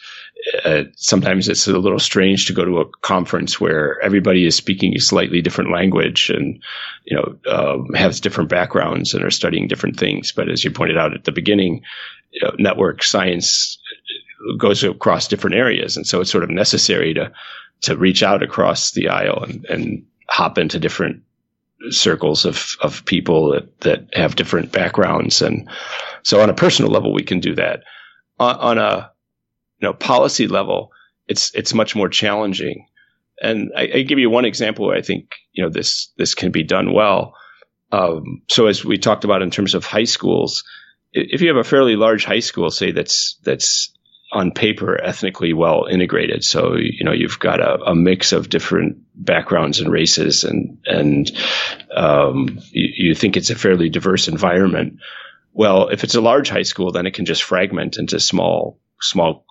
[0.65, 4.95] uh, sometimes it's a little strange to go to a conference where everybody is speaking
[4.95, 6.63] a slightly different language and
[7.05, 10.33] you know um, has different backgrounds and are studying different things.
[10.33, 11.83] But as you pointed out at the beginning,
[12.31, 13.79] you know, network science
[14.59, 17.33] goes across different areas, and so it's sort of necessary to
[17.83, 21.23] to reach out across the aisle and, and hop into different
[21.89, 25.41] circles of, of people that, that have different backgrounds.
[25.41, 25.69] And
[26.23, 27.85] so on a personal level, we can do that.
[28.39, 29.11] On, on a
[29.81, 30.93] you know policy level,
[31.29, 32.87] it's it's much more challenging.
[33.43, 36.51] And I, I, give you one example where I think you know this this can
[36.51, 37.35] be done well.
[37.93, 40.65] Um, so as we talked about in terms of high schools,
[41.13, 43.93] if you have a fairly large high school, say that's that's
[44.33, 46.45] on paper ethnically well integrated.
[46.45, 51.31] So you know you've got a, a mix of different backgrounds and races, and and
[51.95, 54.99] um, you, you, think it's a fairly diverse environment.
[55.53, 59.45] Well, if it's a large high school, then it can just fragment into small small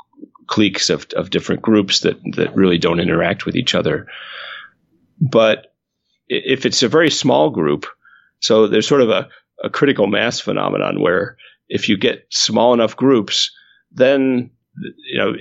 [0.50, 4.08] cliques of of different groups that that really don't interact with each other.
[5.22, 5.74] But
[6.28, 7.86] if it's a very small group,
[8.39, 9.30] so there's sort of a,
[9.64, 11.38] a critical mass phenomenon where
[11.68, 13.52] if you get small enough groups,
[13.91, 15.34] then you know,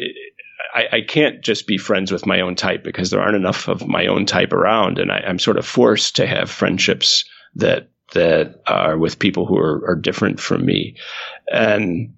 [0.74, 3.86] I, I, can't just be friends with my own type because there aren't enough of
[3.86, 8.60] my own type around, and I, am sort of forced to have friendships that that
[8.66, 10.96] are with people who are, are different from me.
[11.50, 12.14] And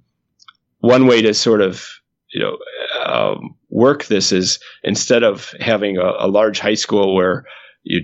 [0.78, 1.99] one way to sort of
[2.32, 2.56] you know
[3.04, 7.44] um, work this is instead of having a, a large high school where
[7.84, 8.02] you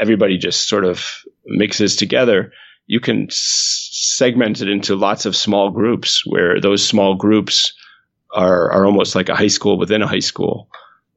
[0.00, 1.06] everybody just sort of
[1.46, 2.52] mixes together,
[2.86, 7.72] you can s- segment it into lots of small groups where those small groups
[8.34, 10.68] are are almost like a high school within a high school,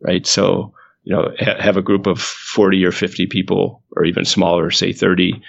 [0.02, 0.26] right?
[0.26, 4.72] So you know ha- have a group of 40 or 50 people or even smaller
[4.72, 5.42] say 30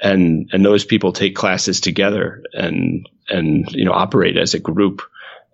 [0.00, 5.02] and and those people take classes together and and you know operate as a group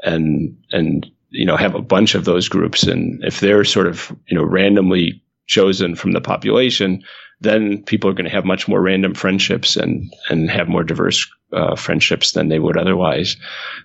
[0.04, 4.14] and and you know have a bunch of those groups and if they're sort of
[4.28, 7.02] you know randomly chosen from the population
[7.40, 11.28] then people are going to have much more random friendships and and have more diverse
[11.52, 13.36] uh, friendships than they would otherwise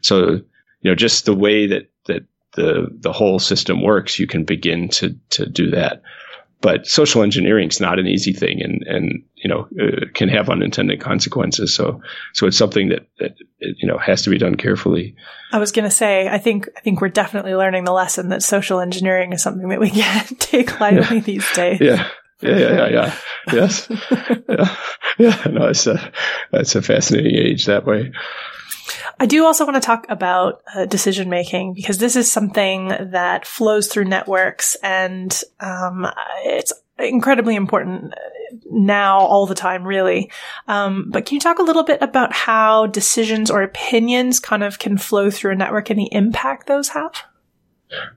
[0.01, 0.41] so
[0.81, 4.89] you know, just the way that, that the, the whole system works, you can begin
[4.89, 6.01] to, to do that.
[6.61, 10.49] But social engineering is not an easy thing and, and, you know, uh, can have
[10.49, 11.73] unintended consequences.
[11.73, 12.01] So,
[12.33, 15.15] so it's something that, that, you know, has to be done carefully.
[15.53, 18.43] I was going to say, I think, I think we're definitely learning the lesson that
[18.43, 21.23] social engineering is something that we can't take lightly yeah.
[21.23, 21.79] these days.
[21.79, 22.09] Yeah.
[22.41, 23.15] Yeah, yeah, yeah, yeah.
[23.51, 23.87] Yes.
[24.49, 24.75] yeah.
[25.17, 25.43] Yeah.
[25.51, 26.11] No, it's a,
[26.53, 28.13] it's a fascinating age that way.
[29.19, 33.45] I do also want to talk about uh, decision making because this is something that
[33.45, 36.07] flows through networks and um,
[36.43, 38.13] it's incredibly important
[38.69, 40.31] now all the time, really.
[40.67, 44.79] Um, but can you talk a little bit about how decisions or opinions kind of
[44.79, 47.13] can flow through a network and the impact those have?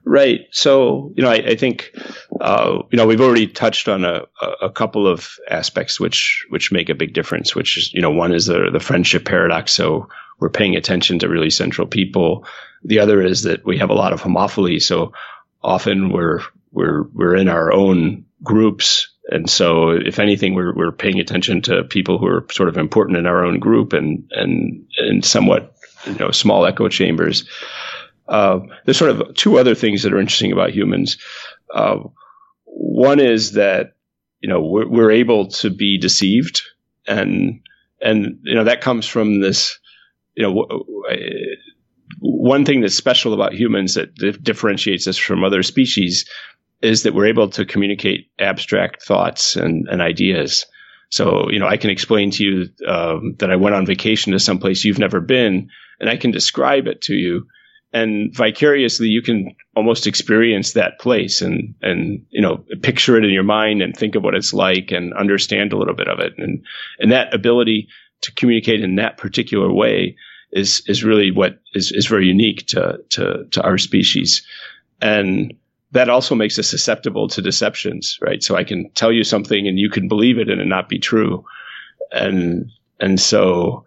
[0.03, 0.41] Right.
[0.51, 1.95] So, you know, I, I think,
[2.39, 4.21] uh, you know, we've already touched on a,
[4.61, 7.55] a couple of aspects which which make a big difference.
[7.55, 9.71] Which is, you know, one is the the friendship paradox.
[9.71, 10.07] So
[10.39, 12.45] we're paying attention to really central people.
[12.83, 14.81] The other is that we have a lot of homophily.
[14.81, 15.13] So
[15.61, 21.19] often we're we're we're in our own groups, and so if anything, we're we're paying
[21.19, 25.23] attention to people who are sort of important in our own group and and and
[25.23, 25.75] somewhat
[26.05, 27.47] you know small echo chambers.
[28.27, 31.17] Uh, there's sort of two other things that are interesting about humans.
[31.73, 31.99] Uh,
[32.65, 33.93] one is that
[34.41, 36.61] you know we're, we're, able to be deceived,
[37.07, 37.61] and
[38.01, 39.79] and you know that comes from this.
[40.35, 40.83] You know,
[42.19, 46.27] one thing that's special about humans that differentiates us from other species
[46.81, 50.65] is that we're able to communicate abstract thoughts and, and ideas.
[51.09, 54.39] So, you know, I can explain to you um, that I went on vacation to
[54.39, 55.69] someplace you've never been,
[55.99, 57.47] and I can describe it to you
[57.93, 63.29] and vicariously you can almost experience that place and and you know picture it in
[63.29, 66.33] your mind and think of what it's like and understand a little bit of it
[66.37, 66.65] and
[66.99, 67.87] and that ability
[68.23, 70.15] to communicate in that particular way
[70.51, 74.45] is is really what is is very unique to to to our species.
[75.01, 75.53] And
[75.91, 78.41] that also makes us susceptible to deceptions right?
[78.41, 80.99] So i can tell you something and you can believe it and it not be
[80.99, 81.45] true.
[82.11, 82.69] And
[82.99, 83.85] and so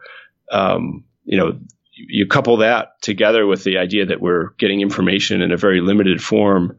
[0.52, 1.58] um, you know
[1.96, 6.22] you couple that together with the idea that we're getting information in a very limited
[6.22, 6.78] form,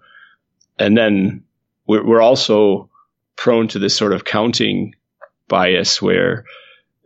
[0.78, 1.44] and then
[1.88, 2.90] we're, we're also
[3.36, 4.94] prone to this sort of counting
[5.48, 6.46] bias where,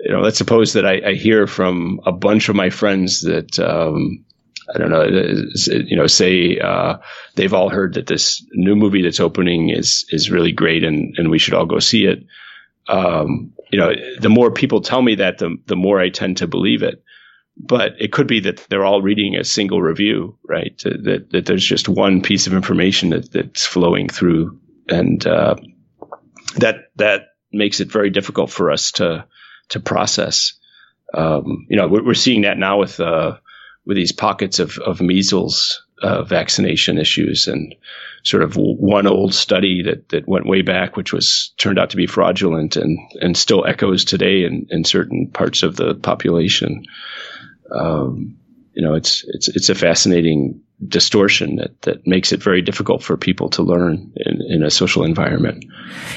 [0.03, 3.59] you know, let's suppose that I, I hear from a bunch of my friends that,
[3.59, 4.25] um,
[4.73, 6.97] I don't know, you know, say uh,
[7.35, 11.29] they've all heard that this new movie that's opening is is really great and, and
[11.29, 12.25] we should all go see it.
[12.87, 16.47] Um, you know, the more people tell me that, the the more I tend to
[16.47, 17.03] believe it.
[17.57, 20.77] but it could be that they're all reading a single review, right?
[20.83, 25.55] That that there's just one piece of information that, that's flowing through, and uh,
[26.57, 27.21] that that
[27.51, 29.25] makes it very difficult for us to
[29.71, 30.53] to process.
[31.13, 33.37] Um, you know, we're, seeing that now with uh,
[33.85, 37.75] with these pockets of of measles uh, vaccination issues and
[38.23, 41.97] sort of one old study that, that went way back, which was turned out to
[41.97, 46.85] be fraudulent and, and still echoes today in, in certain parts of the population.
[47.71, 48.37] Um,
[48.73, 53.15] you know, it's it's it's a fascinating distortion that, that makes it very difficult for
[53.17, 55.63] people to learn in, in a social environment.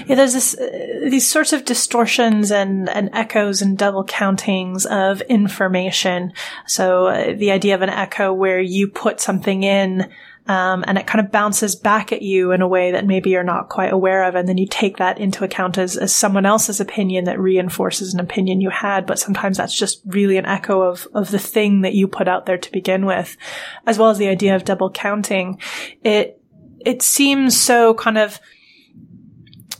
[0.07, 5.21] Yeah, there's this, uh, these sorts of distortions and, and echoes and double countings of
[5.23, 6.33] information.
[6.67, 10.09] So uh, the idea of an echo where you put something in
[10.47, 13.43] um, and it kind of bounces back at you in a way that maybe you're
[13.43, 14.35] not quite aware of.
[14.35, 18.21] And then you take that into account as, as someone else's opinion that reinforces an
[18.21, 19.07] opinion you had.
[19.07, 22.45] But sometimes that's just really an echo of, of the thing that you put out
[22.45, 23.39] there to begin with,
[23.87, 25.59] as well as the idea of double counting.
[26.03, 26.39] It,
[26.85, 28.39] it seems so kind of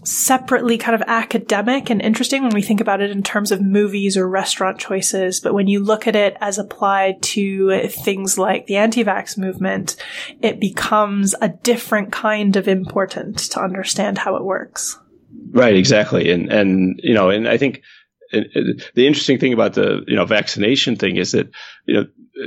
[0.05, 4.17] separately kind of academic and interesting when we think about it in terms of movies
[4.17, 5.41] or restaurant choices.
[5.41, 9.97] But when you look at it as applied to things like the anti-vax movement,
[10.43, 14.99] it becomes a different kind of important to understand how it works.
[15.51, 16.31] Right, exactly.
[16.31, 17.83] And, and, you know, and I think
[18.33, 18.61] uh, uh,
[18.95, 21.49] the interesting thing about the, you know, vaccination thing is that,
[21.87, 22.07] you know,
[22.43, 22.47] uh,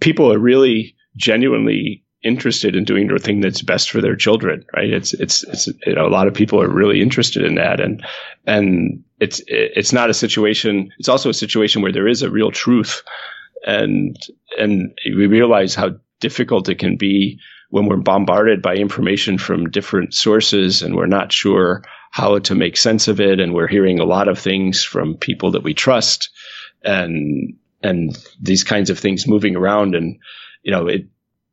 [0.00, 4.90] people are really genuinely interested in doing the thing that's best for their children, right?
[4.90, 8.04] It's it's it's you know a lot of people are really interested in that, and
[8.46, 10.90] and it's it's not a situation.
[10.98, 13.02] It's also a situation where there is a real truth,
[13.66, 14.16] and
[14.58, 17.40] and we realize how difficult it can be
[17.70, 22.76] when we're bombarded by information from different sources and we're not sure how to make
[22.76, 26.30] sense of it, and we're hearing a lot of things from people that we trust,
[26.82, 30.18] and and these kinds of things moving around, and
[30.62, 31.06] you know it.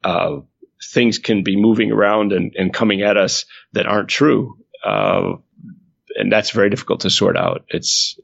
[0.03, 0.37] Uh,
[0.83, 4.57] things can be moving around and, and coming at us that aren't true.
[4.83, 5.33] Uh,
[6.15, 7.65] and that's very difficult to sort out.
[7.69, 8.19] It's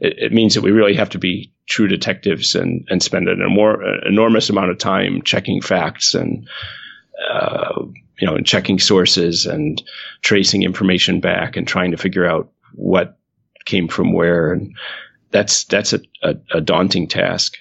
[0.00, 3.42] it, it, means that we really have to be true detectives and and spend an,
[3.48, 6.48] more, an enormous amount of time checking facts and
[7.32, 7.82] uh,
[8.18, 9.82] you know and checking sources and
[10.20, 13.18] tracing information back and trying to figure out what
[13.64, 14.74] came from where and
[15.30, 17.56] that's that's a, a, a daunting task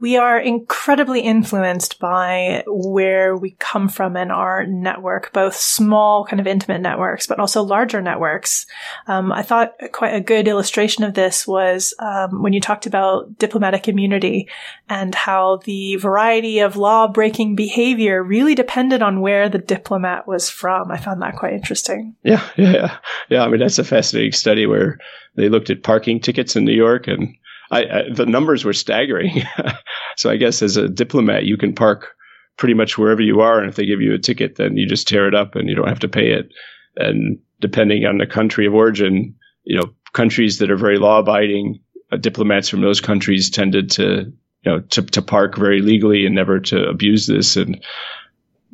[0.00, 6.40] we are incredibly influenced by where we come from in our network, both small, kind
[6.40, 8.66] of intimate networks, but also larger networks.
[9.06, 13.38] Um, I thought quite a good illustration of this was um, when you talked about
[13.38, 14.48] diplomatic immunity
[14.88, 20.50] and how the variety of law breaking behavior really depended on where the diplomat was
[20.50, 20.90] from.
[20.90, 22.16] I found that quite interesting.
[22.22, 23.44] Yeah, yeah, yeah.
[23.44, 24.98] I mean, that's a fascinating study where
[25.36, 27.36] they looked at parking tickets in New York and
[27.74, 29.42] I, I, the numbers were staggering.
[30.16, 32.14] so I guess as a diplomat, you can park
[32.56, 35.08] pretty much wherever you are, and if they give you a ticket, then you just
[35.08, 36.52] tear it up and you don't have to pay it.
[36.96, 41.80] And depending on the country of origin, you know, countries that are very law-abiding,
[42.12, 46.34] uh, diplomats from those countries tended to, you know, to, to park very legally and
[46.36, 47.82] never to abuse this, and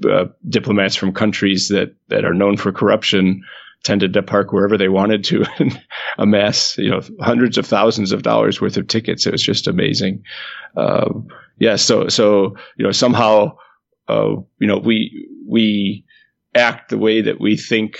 [0.04, 3.44] uh, diplomats from countries that that are known for corruption
[3.84, 5.80] tended to park wherever they wanted to and
[6.18, 9.26] amass, you know, hundreds of thousands of dollars worth of tickets.
[9.26, 10.24] It was just amazing.
[10.76, 11.08] Uh,
[11.58, 11.76] yeah.
[11.76, 13.56] So, so, you know, somehow,
[14.08, 16.04] uh, you know, we, we
[16.54, 17.98] act the way that we think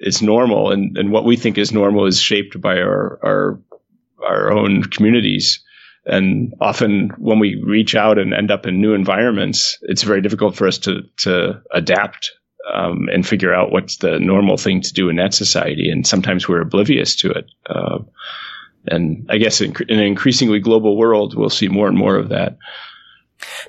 [0.00, 3.60] is normal and, and what we think is normal is shaped by our, our,
[4.22, 5.64] our own communities.
[6.04, 10.54] And often when we reach out and end up in new environments, it's very difficult
[10.54, 12.32] for us to, to adapt
[12.72, 15.90] um, and figure out what's the normal thing to do in that society.
[15.90, 17.50] And sometimes we're oblivious to it.
[17.68, 17.98] Uh,
[18.88, 22.28] and I guess in, in, an increasingly global world, we'll see more and more of
[22.30, 22.56] that.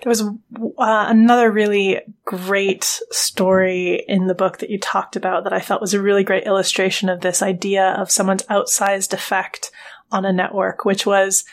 [0.01, 0.31] There was uh,
[0.77, 5.93] another really great story in the book that you talked about that I felt was
[5.93, 9.71] a really great illustration of this idea of someone's outsized effect
[10.11, 11.43] on a network, which was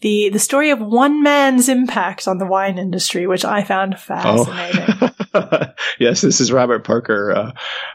[0.00, 4.94] the the story of one man's impact on the wine industry, which I found fascinating.
[5.00, 5.10] Oh.
[5.98, 7.32] yes, this is Robert Parker.
[7.32, 7.52] Uh,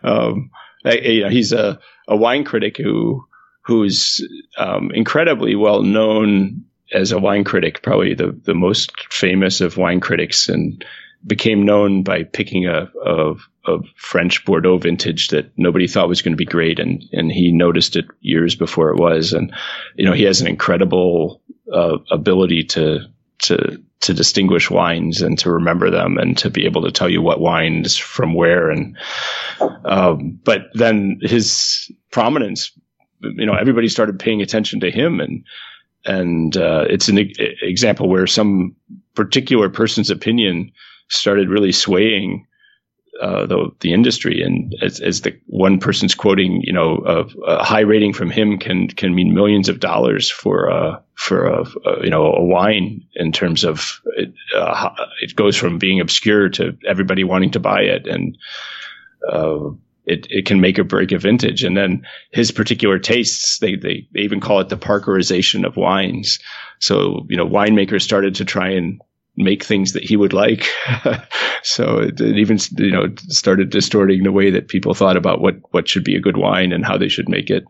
[0.07, 0.51] um,
[0.83, 3.25] you know, he's a, a wine critic who
[3.61, 4.25] who's
[4.57, 9.99] um, incredibly well known as a wine critic, probably the the most famous of wine
[9.99, 10.83] critics, and
[11.25, 13.33] became known by picking a, a,
[13.67, 17.51] a French Bordeaux vintage that nobody thought was going to be great, and and he
[17.51, 19.53] noticed it years before it was, and
[19.95, 23.01] you know he has an incredible uh, ability to
[23.39, 27.21] to to distinguish wines and to remember them and to be able to tell you
[27.21, 28.97] what wines from where and
[29.85, 32.71] um, but then his prominence
[33.21, 35.45] you know everybody started paying attention to him and
[36.05, 38.75] and uh, it's an e- example where some
[39.15, 40.71] particular person's opinion
[41.09, 42.45] started really swaying
[43.21, 47.63] uh, the the industry, and as, as, the one person's quoting, you know, a, a,
[47.63, 52.03] high rating from him can can mean millions of dollars for a for a, a
[52.03, 54.89] you know a wine in terms of it, uh,
[55.21, 58.37] it goes from being obscure to everybody wanting to buy it, and
[59.29, 59.69] uh,
[60.09, 61.63] it, it can make or break a vintage.
[61.63, 66.39] And then his particular tastes, they, they, they even call it the Parkerization of wines.
[66.79, 68.99] So, you know, winemakers started to try and
[69.39, 70.67] make things that he would like.
[71.63, 75.55] so it, it, even, you know, started distorting the way that people thought about what,
[75.71, 77.63] what should be a good wine and how they should make it.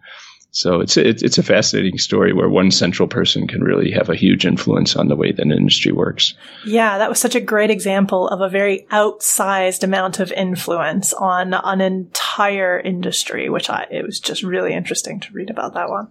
[0.51, 4.15] So it's it's it's a fascinating story where one central person can really have a
[4.15, 6.33] huge influence on the way that an industry works.
[6.65, 11.53] Yeah, that was such a great example of a very outsized amount of influence on
[11.53, 16.07] an entire industry, which I it was just really interesting to read about that one.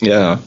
[0.00, 0.40] Yeah.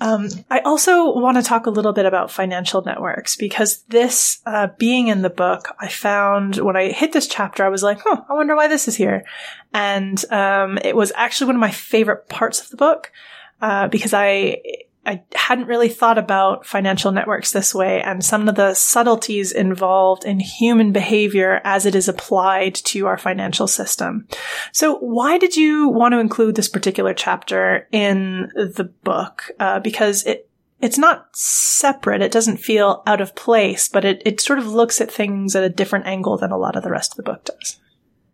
[0.00, 4.68] Um, I also want to talk a little bit about financial networks because this, uh,
[4.78, 8.24] being in the book, I found when I hit this chapter, I was like, "Oh,
[8.28, 9.24] I wonder why this is here,"
[9.72, 13.12] and um, it was actually one of my favorite parts of the book
[13.60, 14.62] uh, because I
[15.06, 20.24] I hadn't really thought about financial networks this way and some of the subtleties involved
[20.24, 24.28] in human behavior as it is applied to our financial system.
[24.72, 29.50] So why did you want to include this particular chapter in the book?
[29.58, 30.50] Uh, because it,
[30.82, 32.20] it's not separate.
[32.20, 35.64] It doesn't feel out of place, but it, it sort of looks at things at
[35.64, 37.78] a different angle than a lot of the rest of the book does.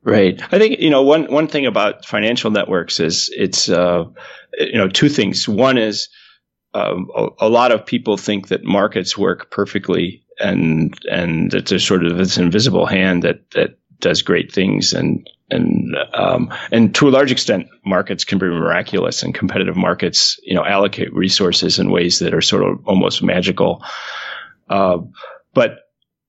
[0.02, 0.40] Right.
[0.52, 4.04] I think you know one one thing about financial networks is it's uh,
[4.56, 5.48] you know two things.
[5.48, 6.08] One is
[6.76, 11.80] um, a, a, lot of people think that markets work perfectly and and it's a
[11.80, 17.08] sort of this invisible hand that that does great things and and um, and to
[17.08, 21.90] a large extent markets can be miraculous and competitive markets you know allocate resources in
[21.90, 23.82] ways that are sort of almost magical.
[24.68, 24.98] Uh,
[25.54, 25.78] but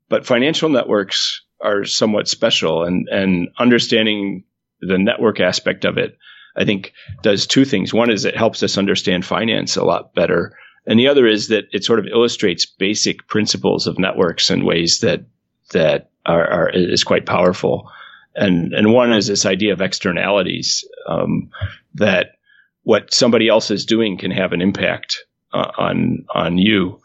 [0.07, 4.45] but financial networks are somewhat special and and understanding
[4.79, 6.17] the network aspect of it
[6.57, 7.93] I think does two things.
[7.93, 10.57] One is it helps us understand finance a lot better.
[10.85, 14.99] And the other is that it sort of illustrates basic principles of networks in ways
[15.01, 15.25] that,
[15.71, 17.91] that are, are is quite powerful.
[18.35, 21.49] And, and one is this idea of externalities, um,
[21.95, 22.37] that
[22.83, 27.01] what somebody else is doing can have an impact uh, on, on you.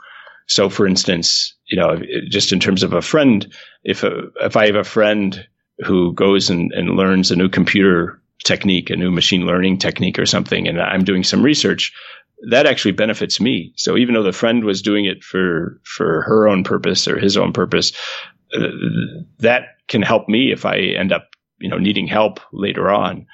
[0.46, 2.00] So for instance, you know,
[2.30, 5.46] just in terms of a friend, if a, if I have a friend
[5.84, 10.26] who goes and, and learns a new computer technique, a new machine learning technique or
[10.26, 11.93] something, and I'm doing some research,
[12.51, 13.72] that actually benefits me.
[13.76, 17.36] So even though the friend was doing it for for her own purpose or his
[17.36, 17.93] own purpose,
[18.55, 18.68] uh,
[19.38, 21.28] that can help me if I end up
[21.59, 23.26] you know needing help later on.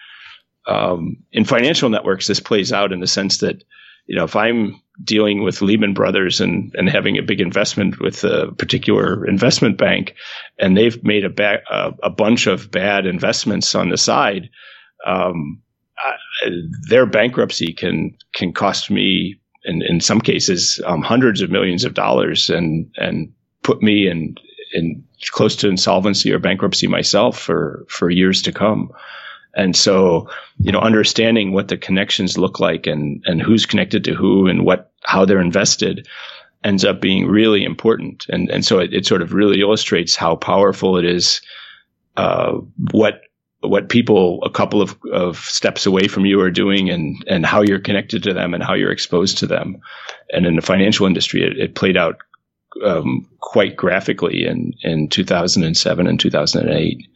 [0.67, 3.65] Um, in financial networks, this plays out in the sense that
[4.07, 8.25] you know if I'm dealing with Lehman Brothers and and having a big investment with
[8.25, 10.15] a particular investment bank,
[10.59, 14.51] and they've made a ba- a, a bunch of bad investments on the side
[15.07, 15.61] um,
[16.05, 16.51] uh,
[16.89, 21.95] their bankruptcy can can cost me in in some cases um, hundreds of millions of
[21.95, 23.33] dollars and and
[23.63, 24.37] put me in
[24.73, 28.91] in close to insolvency or bankruptcy myself for for years to come.
[29.55, 30.29] And so,
[30.59, 34.65] you know, understanding what the connections look like and and who's connected to who and
[34.65, 36.07] what how they're invested
[36.65, 38.27] ends up being really important.
[38.29, 41.41] And and so it, it sort of really illustrates how powerful it is.
[42.17, 42.59] Uh,
[42.91, 43.23] what
[43.61, 47.61] what people a couple of, of steps away from you are doing and, and how
[47.61, 49.81] you're connected to them and how you're exposed to them.
[50.33, 52.19] And in the financial industry, it, it played out
[52.85, 57.09] um, quite graphically in, in 2007 and 2008.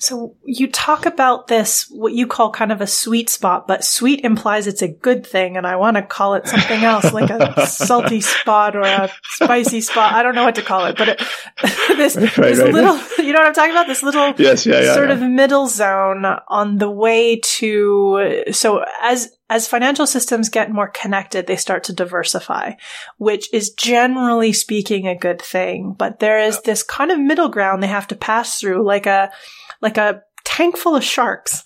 [0.00, 4.24] So you talk about this, what you call kind of a sweet spot, but sweet
[4.24, 5.56] implies it's a good thing.
[5.56, 9.80] And I want to call it something else, like a salty spot or a spicy
[9.80, 10.14] spot.
[10.14, 11.18] I don't know what to call it, but it,
[11.96, 13.88] this, right, this right, little, you know what I'm talking about?
[13.88, 15.16] This little yes, yeah, yeah, sort yeah.
[15.16, 21.48] of middle zone on the way to, so as, as financial systems get more connected,
[21.48, 22.72] they start to diversify,
[23.16, 25.96] which is generally speaking a good thing.
[25.98, 29.32] But there is this kind of middle ground they have to pass through, like a,
[29.80, 31.64] like a tank full of sharks.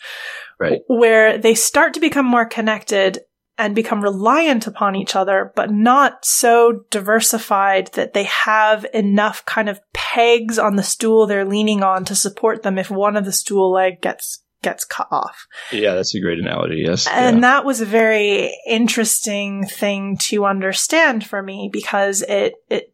[0.59, 0.81] Right.
[0.87, 3.19] Where they start to become more connected
[3.59, 9.69] and become reliant upon each other, but not so diversified that they have enough kind
[9.69, 13.33] of pegs on the stool they're leaning on to support them if one of the
[13.33, 15.47] stool leg gets gets cut off.
[15.73, 16.83] Yeah, that's a great analogy.
[16.87, 17.09] Yes.
[17.09, 17.41] And yeah.
[17.41, 22.93] that was a very interesting thing to understand for me because it it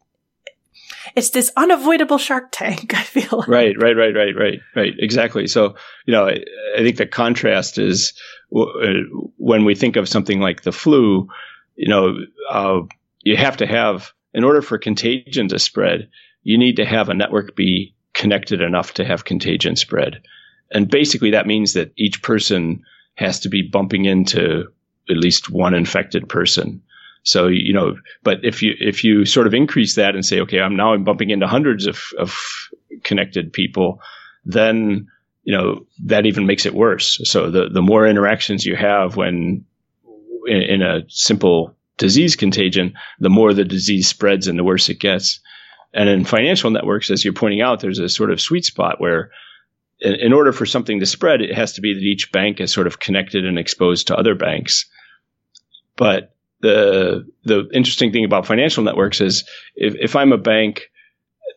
[1.14, 2.94] it's this unavoidable Shark Tank.
[2.96, 3.48] I feel like.
[3.48, 4.92] right, right, right, right, right, right.
[4.98, 5.46] Exactly.
[5.46, 5.76] So
[6.06, 6.44] you know, I,
[6.76, 8.12] I think the contrast is
[8.54, 8.66] uh,
[9.36, 11.28] when we think of something like the flu.
[11.76, 12.16] you know,
[12.50, 12.80] uh,
[13.22, 16.08] you have to have, in order for contagion to spread,
[16.42, 20.22] you need to have a network be connected enough to have contagion spread.
[20.70, 22.82] And basically that means that each person
[23.14, 24.64] has to be bumping into
[25.10, 26.82] at least one infected person.
[27.28, 30.60] So, you know, but if you, if you sort of increase that and say, okay,
[30.60, 32.34] I'm now I'm bumping into hundreds of, of
[33.04, 34.00] connected people,
[34.46, 35.08] then,
[35.42, 37.20] you know, that even makes it worse.
[37.24, 39.66] So the, the more interactions you have when
[40.46, 44.98] in, in a simple disease contagion, the more the disease spreads and the worse it
[44.98, 45.40] gets.
[45.92, 49.32] And in financial networks, as you're pointing out, there's a sort of sweet spot where
[50.00, 52.72] in, in order for something to spread, it has to be that each bank is
[52.72, 54.86] sort of connected and exposed to other banks.
[55.94, 59.44] But the the interesting thing about financial networks is
[59.74, 60.90] if, if I'm a bank,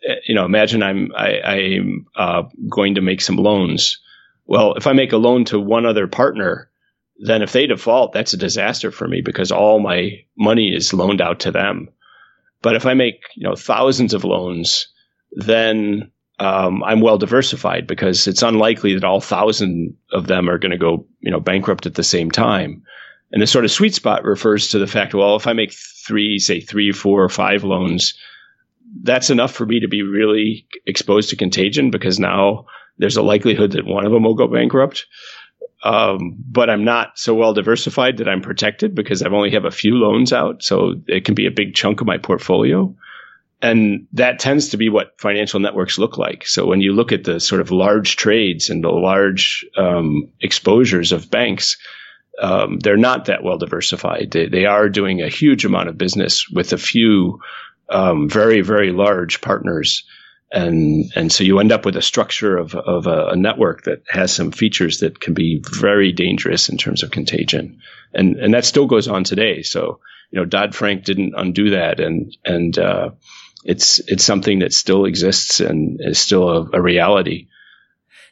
[0.08, 4.00] eh, you know, imagine I'm I, I'm uh, going to make some loans.
[4.46, 6.70] Well, if I make a loan to one other partner,
[7.18, 11.22] then if they default, that's a disaster for me because all my money is loaned
[11.22, 11.90] out to them.
[12.62, 14.88] But if I make you know thousands of loans,
[15.32, 20.72] then um, I'm well diversified because it's unlikely that all thousand of them are going
[20.72, 22.84] to go you know bankrupt at the same time.
[23.32, 26.38] And the sort of sweet spot refers to the fact, well, if I make three,
[26.38, 28.14] say three, four, or five loans,
[29.04, 32.66] that's enough for me to be really exposed to contagion because now
[32.98, 35.06] there's a likelihood that one of them will go bankrupt.
[35.84, 39.72] Um, but I'm not so well diversified that I'm protected because I've only have a
[39.72, 40.62] few loans out.
[40.62, 42.94] So it can be a big chunk of my portfolio.
[43.64, 46.46] And that tends to be what financial networks look like.
[46.48, 51.12] So when you look at the sort of large trades and the large um, exposures
[51.12, 51.78] of banks,
[52.40, 54.32] um, they're not that well diversified.
[54.32, 57.40] They, they, are doing a huge amount of business with a few
[57.90, 60.04] um, very, very large partners.
[60.52, 64.04] And, and so you end up with a structure of, of a, a, network that
[64.10, 67.80] has some features that can be very dangerous in terms of contagion.
[68.14, 69.62] And, and that still goes on today.
[69.62, 72.02] So, you know, Dodd-Frank didn't undo that.
[72.02, 73.12] And, and, uh,
[73.64, 77.48] it's, it's something that still exists and is still a, a reality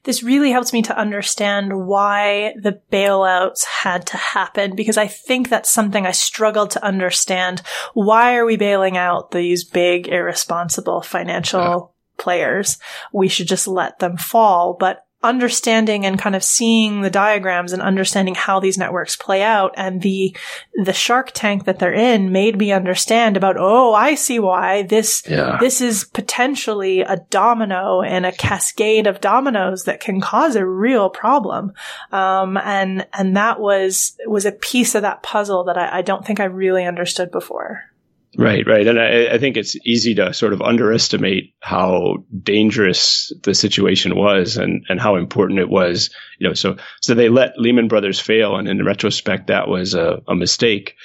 [0.04, 5.50] this really helps me to understand why the bailouts had to happen because I think
[5.50, 7.62] that's something I struggled to understand.
[7.94, 12.78] Why are we bailing out these big, irresponsible financial players?
[13.14, 14.78] We should just let them fall.
[14.80, 19.74] But understanding and kind of seeing the diagrams and understanding how these networks play out
[19.76, 20.34] and the
[20.76, 25.24] the shark tank that they're in made me understand about oh I see why this
[25.30, 25.58] yeah.
[25.60, 31.10] this is potentially a domino and a cascade of dominoes that can cause a real
[31.10, 31.74] problem
[32.14, 36.26] um, and and that was was a piece of that puzzle that I, I don't
[36.26, 37.89] think I really understood before.
[38.38, 38.86] Right, right.
[38.86, 44.56] And I, I, think it's easy to sort of underestimate how dangerous the situation was
[44.58, 46.12] and, and how important it was.
[46.38, 48.56] You know, so, so they let Lehman Brothers fail.
[48.56, 50.96] And in retrospect, that was a, a mistake,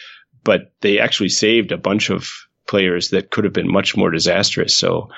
[0.43, 2.29] but they actually saved a bunch of
[2.69, 4.77] players that could have been much more disastrous.
[4.77, 5.09] So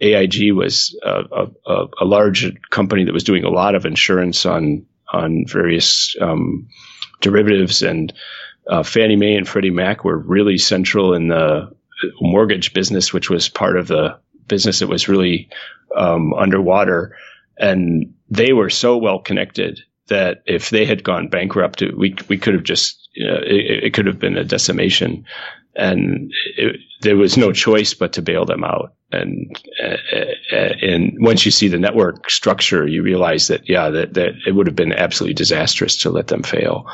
[0.00, 4.86] AIG was a, a, a large company that was doing a lot of insurance on,
[5.12, 6.68] on various, um,
[7.20, 8.12] derivatives and,
[8.68, 11.74] uh, Fannie Mae and Freddie Mac were really central in the
[12.20, 15.48] mortgage business, which was part of the business that was really
[15.96, 17.16] um, underwater.
[17.58, 22.54] And they were so well connected that if they had gone bankrupt, we we could
[22.54, 25.24] have just you know, it, it, could have been a decimation,
[25.76, 28.94] and it, there was no choice but to bail them out.
[29.12, 29.96] And uh,
[30.52, 34.66] and once you see the network structure, you realize that yeah, that, that it would
[34.66, 36.86] have been absolutely disastrous to let them fail.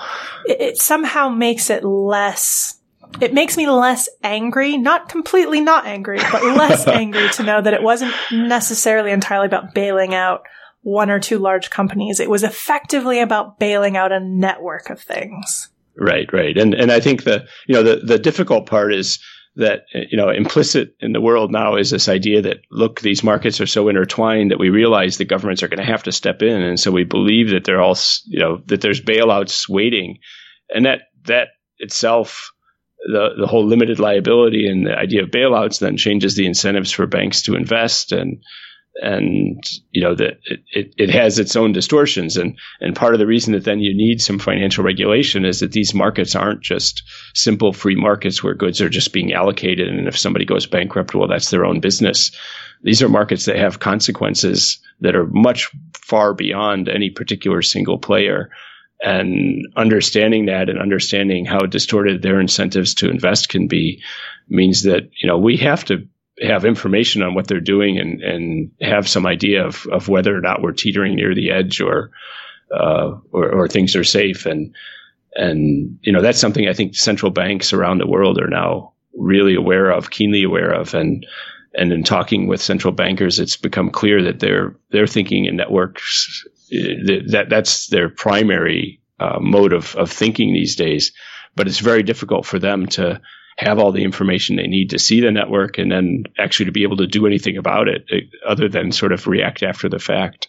[0.45, 2.79] It, it somehow makes it less
[3.21, 7.75] it makes me less angry, not completely not angry, but less angry to know that
[7.75, 10.43] it wasn't necessarily entirely about bailing out
[10.83, 12.21] one or two large companies.
[12.21, 15.69] It was effectively about bailing out a network of things.
[15.99, 16.57] Right, right.
[16.57, 19.19] And and I think the you know the the difficult part is
[19.57, 23.61] that you know implicit in the world now is this idea that look these markets
[23.61, 26.63] are so intertwined that we realize the governments are going to have to step in.
[26.63, 30.19] And so we believe that they're all you know that there's bailouts waiting.
[30.71, 32.51] And that that itself
[33.05, 37.07] the the whole limited liability and the idea of bailouts then changes the incentives for
[37.07, 38.13] banks to invest.
[38.13, 38.43] And
[38.97, 42.37] and you know that it, it, it, has its own distortions.
[42.37, 45.73] And and part of the reason that then you need some financial regulation is that
[45.73, 47.03] these markets aren't just
[47.35, 49.89] simple free markets where goods are just being allocated.
[49.89, 52.33] And if somebody goes bankrupt well that's their own business.
[52.83, 58.51] These are markets that have consequences that are much far beyond any particular single player.
[59.05, 64.03] And understanding that and understanding how distorted their incentives to invest can be
[64.49, 66.07] means that you know we have to
[66.43, 70.41] have information on what they're doing and, and have some idea of, of whether or
[70.41, 72.11] not we're teetering near the edge or,
[72.75, 74.47] uh, or, or things are safe.
[74.47, 74.75] And,
[75.35, 79.55] and you know that's something I think central banks around the world are now really
[79.55, 81.27] aware of, keenly aware of, and
[81.75, 86.45] and in talking with central bankers, it's become clear that they're they're thinking in networks
[86.71, 91.13] that that's their primary uh, mode of of thinking these days.
[91.55, 93.21] But it's very difficult for them to
[93.59, 96.83] have all the information they need to see the network and then actually to be
[96.83, 100.49] able to do anything about it eh, other than sort of react after the fact.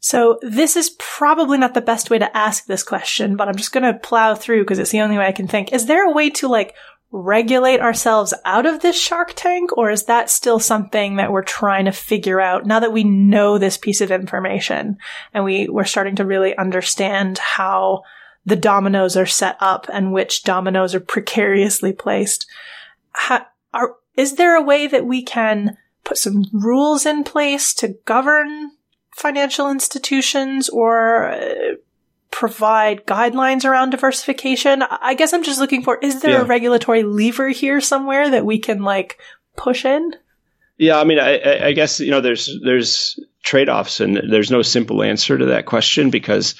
[0.00, 3.72] So this is probably not the best way to ask this question, but I'm just
[3.72, 5.72] going to plow through because it's the only way I can think.
[5.72, 6.74] Is there a way to like
[7.10, 11.84] regulate ourselves out of this shark tank or is that still something that we're trying
[11.84, 14.98] to figure out now that we know this piece of information
[15.32, 18.02] and we we're starting to really understand how
[18.46, 22.46] the dominoes are set up and which dominoes are precariously placed
[23.12, 23.44] how,
[23.74, 28.70] are, is there a way that we can put some rules in place to govern
[29.16, 31.74] financial institutions or uh,
[32.30, 34.82] provide guidelines around diversification.
[34.82, 36.42] I guess I'm just looking for is there yeah.
[36.42, 39.18] a regulatory lever here somewhere that we can like
[39.56, 40.14] push in?
[40.76, 44.60] Yeah, I mean, I, I guess you know, there's there's trade offs, and there's no
[44.60, 46.56] simple answer to that question because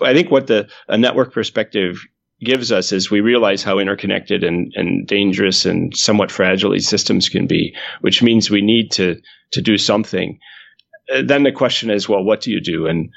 [0.00, 1.98] I think what the a network perspective
[2.40, 7.28] gives us is we realize how interconnected and, and dangerous and somewhat fragile these systems
[7.28, 9.20] can be, which means we need to
[9.50, 10.38] to do something.
[11.12, 12.86] Uh, then the question is, well, what do you do?
[12.86, 13.10] And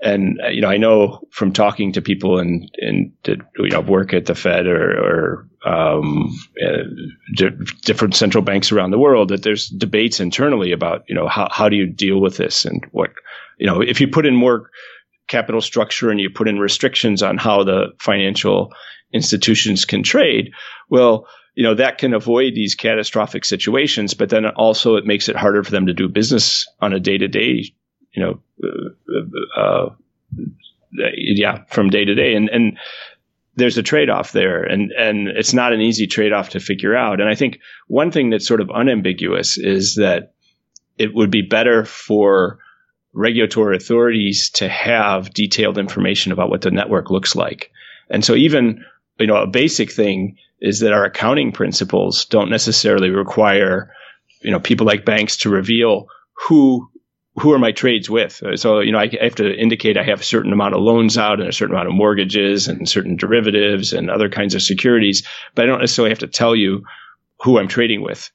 [0.00, 4.14] and uh, you know, I know from talking to people and and you know work
[4.14, 7.48] at the Fed or, or um, uh,
[7.82, 11.68] different central banks around the world that there's debates internally about you know how how
[11.68, 13.10] do you deal with this and what
[13.58, 14.70] you know if you put in more
[15.28, 18.72] capital structure and you put in restrictions on how the financial
[19.12, 20.52] institutions can trade,
[20.88, 25.36] well, you know, that can avoid these catastrophic situations, but then also it makes it
[25.36, 27.72] harder for them to do business on a day to day,
[28.12, 29.88] you know, uh, uh,
[31.16, 32.34] yeah, from day to day.
[32.34, 32.78] And, and
[33.58, 36.96] there's a trade off there and, and it's not an easy trade off to figure
[36.96, 37.20] out.
[37.20, 40.32] And I think one thing that's sort of unambiguous is that
[40.96, 42.58] it would be better for
[43.12, 47.72] regulatory authorities to have detailed information about what the network looks like.
[48.08, 48.84] And so even,
[49.18, 53.92] you know, a basic thing is that our accounting principles don't necessarily require,
[54.40, 56.06] you know, people like banks to reveal
[56.46, 56.88] who
[57.40, 58.42] who are my trades with.
[58.56, 61.40] So, you know, I have to indicate I have a certain amount of loans out
[61.40, 65.64] and a certain amount of mortgages and certain derivatives and other kinds of securities, but
[65.64, 66.84] I don't necessarily have to tell you
[67.42, 68.30] who I'm trading with.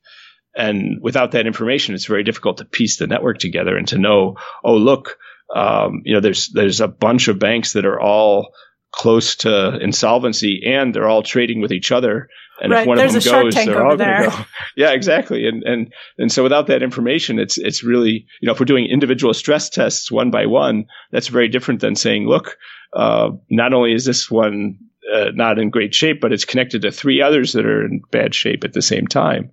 [0.56, 4.38] And without that information, it's very difficult to piece the network together and to know,
[4.64, 5.18] oh, look,
[5.54, 8.54] um, you know, there's there's a bunch of banks that are all
[8.92, 12.30] close to insolvency and they're all trading with each other.
[12.62, 12.82] And right.
[12.82, 14.46] if one There's of them goes, they're all going to go.
[14.76, 15.48] Yeah, exactly.
[15.48, 18.86] And and and so without that information, it's it's really you know if we're doing
[18.86, 22.58] individual stress tests one by one, that's very different than saying, look,
[22.94, 24.80] uh, not only is this one
[25.12, 28.34] uh, not in great shape, but it's connected to three others that are in bad
[28.34, 29.52] shape at the same time.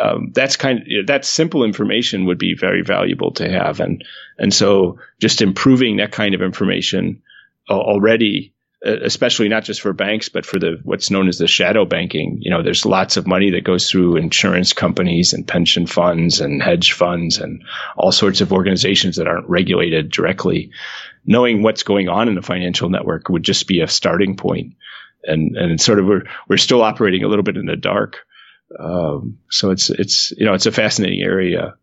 [0.00, 3.80] Um, that's kind of you know, that simple information would be very valuable to have,
[3.80, 4.04] and
[4.38, 7.22] and so just improving that kind of information
[7.68, 8.52] uh, already
[8.84, 12.38] especially not just for banks, but for the what's known as the shadow banking.
[12.40, 16.62] You know, there's lots of money that goes through insurance companies and pension funds and
[16.62, 17.62] hedge funds and
[17.96, 20.70] all sorts of organizations that aren't regulated directly.
[21.24, 24.74] Knowing what's going on in the financial network would just be a starting point.
[25.24, 28.18] And and sort of we're we're still operating a little bit in the dark.
[28.78, 31.74] Um, so it's it's you know it's a fascinating area.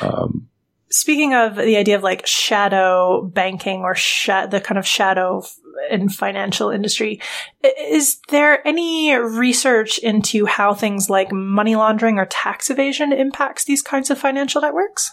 [0.00, 0.48] Um,
[0.90, 5.42] Speaking of the idea of like shadow banking or sh- the kind of shadow
[5.90, 7.20] in financial industry,
[7.62, 13.82] is there any research into how things like money laundering or tax evasion impacts these
[13.82, 15.10] kinds of financial networks?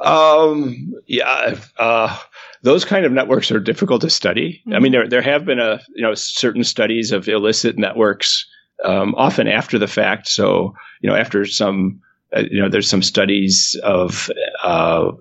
[0.00, 2.18] Um, yeah, uh,
[2.62, 4.60] those kind of networks are difficult to study.
[4.60, 4.74] Mm-hmm.
[4.74, 8.46] I mean, there there have been a you know certain studies of illicit networks,
[8.84, 10.28] um, often after the fact.
[10.28, 12.02] So you know after some
[12.36, 14.30] uh, you know, there's some studies of
[14.62, 15.12] uh,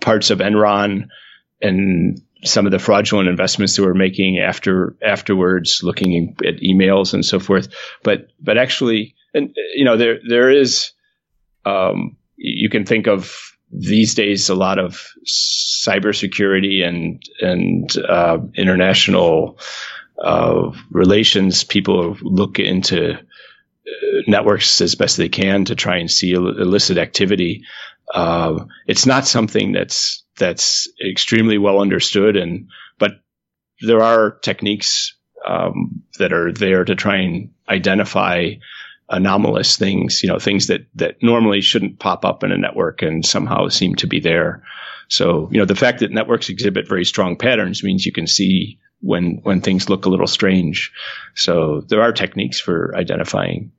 [0.00, 1.08] parts of Enron
[1.62, 7.24] and some of the fraudulent investments they were making after afterwards, looking at emails and
[7.24, 7.68] so forth.
[8.02, 10.92] But but actually, and you know, there there is
[11.64, 13.36] um, you can think of
[13.70, 19.58] these days a lot of cybersecurity and and uh, international
[20.22, 21.64] uh, relations.
[21.64, 23.18] People look into
[24.26, 27.64] networks as best they can to try and see illicit activity.
[28.12, 32.68] Uh, it's not something that's that's extremely well understood, and
[32.98, 33.12] but
[33.80, 35.14] there are techniques
[35.46, 38.54] um, that are there to try and identify
[39.08, 43.24] anomalous things, you know, things that that normally shouldn't pop up in a network and
[43.24, 44.62] somehow seem to be there.
[45.08, 48.78] So, you know, the fact that networks exhibit very strong patterns means you can see
[49.00, 50.92] when when things look a little strange.
[51.34, 53.72] So there are techniques for identifying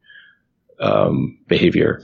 [0.80, 2.02] um, behavior.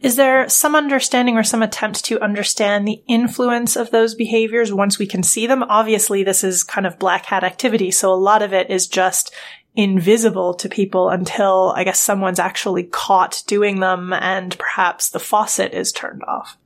[0.00, 4.98] Is there some understanding or some attempt to understand the influence of those behaviors once
[4.98, 5.62] we can see them?
[5.64, 9.32] Obviously, this is kind of black hat activity, so a lot of it is just
[9.74, 15.72] invisible to people until I guess someone's actually caught doing them and perhaps the faucet
[15.72, 16.58] is turned off.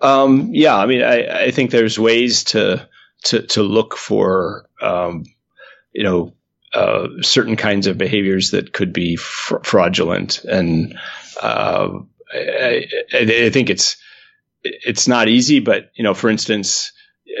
[0.00, 2.88] Um, yeah, I mean, I, I, think there's ways to
[3.24, 5.24] to to look for um,
[5.92, 6.32] you know
[6.74, 10.98] uh, certain kinds of behaviors that could be fr- fraudulent, and
[11.42, 11.88] uh,
[12.32, 13.96] I, I, think it's
[14.62, 15.60] it's not easy.
[15.60, 16.92] But you know, for instance,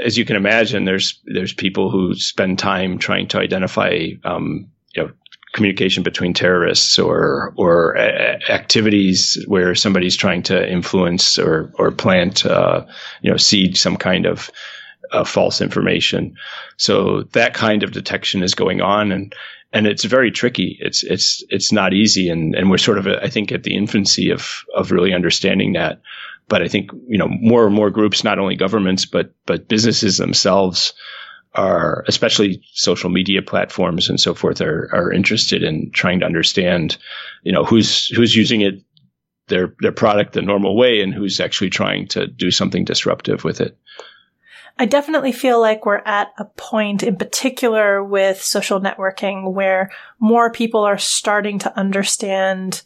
[0.04, 5.02] as you can imagine, there's there's people who spend time trying to identify um, you
[5.02, 5.10] know
[5.52, 12.44] communication between terrorists or or a- activities where somebody's trying to influence or or plant
[12.44, 12.84] uh,
[13.22, 14.50] you know seed some kind of
[15.12, 16.36] uh, false information.
[16.76, 19.34] So that kind of detection is going on, and
[19.72, 20.78] and it's very tricky.
[20.80, 24.30] It's it's it's not easy, and and we're sort of I think at the infancy
[24.30, 26.00] of of really understanding that.
[26.48, 30.18] But I think you know more and more groups, not only governments but but businesses
[30.18, 30.92] themselves,
[31.54, 36.96] are especially social media platforms and so forth are are interested in trying to understand,
[37.42, 38.82] you know, who's who's using it
[39.48, 43.60] their their product the normal way and who's actually trying to do something disruptive with
[43.60, 43.76] it.
[44.78, 50.50] I definitely feel like we're at a point in particular with social networking where more
[50.50, 52.82] people are starting to understand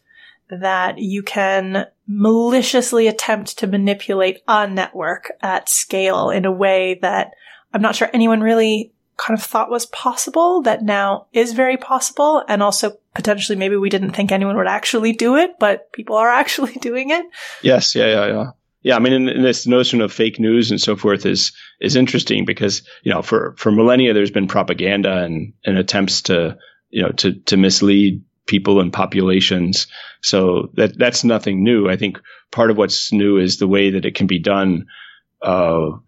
[0.51, 7.33] that you can maliciously attempt to manipulate a network at scale in a way that
[7.73, 12.45] I'm not sure anyone really kind of thought was possible that now is very possible.
[12.49, 16.29] And also potentially maybe we didn't think anyone would actually do it, but people are
[16.31, 17.25] actually doing it.
[17.63, 17.95] Yes.
[17.95, 18.07] Yeah.
[18.07, 18.27] Yeah.
[18.27, 18.51] Yeah
[18.87, 22.45] yeah, I mean, and, this notion of fake news and so forth is is interesting
[22.45, 26.57] because you know for for millennia there's been propaganda and and attempts to
[26.91, 29.89] you know to to mislead people and populations.
[30.23, 31.89] So that that's nothing new.
[31.89, 32.21] I think
[32.53, 34.87] part of what's new is the way that it can be done.
[35.43, 35.99] Uh,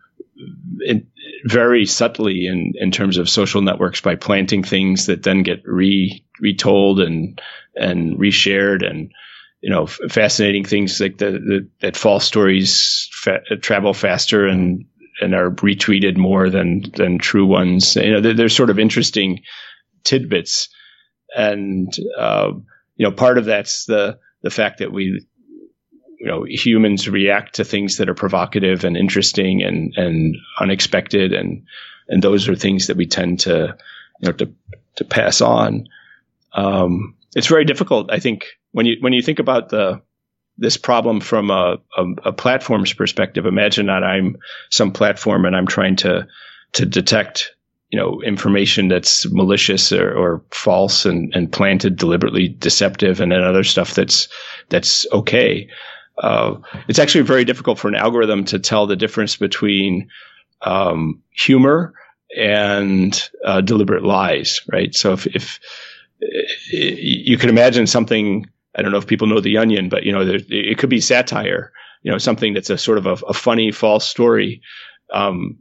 [0.87, 1.09] in,
[1.47, 6.25] very subtly in, in terms of social networks by planting things that then get re
[6.41, 7.43] retold and
[7.75, 9.11] and reshared and
[9.61, 14.85] you know, fascinating things like the, the that false stories fa- travel faster and
[15.21, 17.97] and are retweeted more than than true ones.
[17.97, 19.43] You know, they're, they're sort of interesting
[20.05, 20.69] tidbits,
[21.37, 22.53] and uh,
[22.97, 25.27] you know, part of that's the the fact that we,
[26.21, 31.65] you know, humans react to things that are provocative and interesting and and unexpected, and
[32.09, 33.77] and those are things that we tend to,
[34.21, 34.53] you know, to
[34.97, 35.89] to pass on.
[36.53, 40.01] Um, it's very difficult, I think, when you when you think about the
[40.61, 44.39] this problem from a, a, a, platform's perspective, imagine that I'm
[44.71, 46.27] some platform and I'm trying to
[46.73, 47.55] to detect
[47.91, 53.43] you know information that's malicious or, or false and, and planted deliberately deceptive and then
[53.43, 54.29] other stuff that's
[54.69, 55.69] that's okay.
[56.23, 56.57] Uh,
[56.89, 60.09] it's actually very difficult for an algorithm to tell the difference between
[60.63, 61.95] um, humor
[62.37, 64.95] and uh, deliberate lies, right?
[64.95, 65.61] So if, if
[66.73, 68.47] you can imagine something
[68.79, 71.01] I don't know if people know The Onion, but you know, there, it could be
[71.01, 71.73] satire.
[72.03, 74.63] You know, something that's a sort of a, a funny false story.
[75.13, 75.59] Um,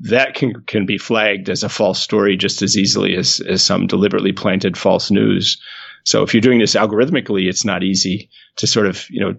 [0.00, 3.86] that can can be flagged as a false story just as easily as as some
[3.86, 5.60] deliberately planted false news.
[6.04, 9.34] So if you're doing this algorithmically, it's not easy to sort of you know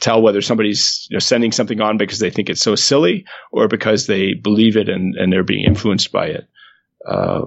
[0.00, 3.66] tell whether somebody's you know, sending something on because they think it's so silly or
[3.66, 6.46] because they believe it and and they're being influenced by it.
[7.06, 7.46] Uh,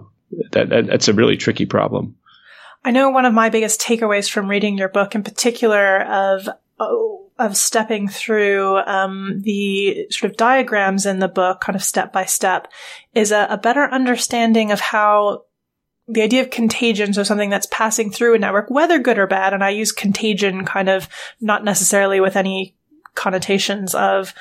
[0.51, 2.15] that, that that's a really tricky problem.
[2.87, 6.47] I know one of my biggest takeaways from reading your book in particular of
[6.79, 12.13] oh, of stepping through um, the sort of diagrams in the book, kind of step
[12.13, 12.71] by step,
[13.13, 15.43] is a, a better understanding of how
[16.07, 19.53] the idea of contagion, so something that's passing through a network, whether good or bad,
[19.53, 21.09] and I use contagion kind of
[21.41, 22.77] not necessarily with any
[23.15, 24.33] connotations of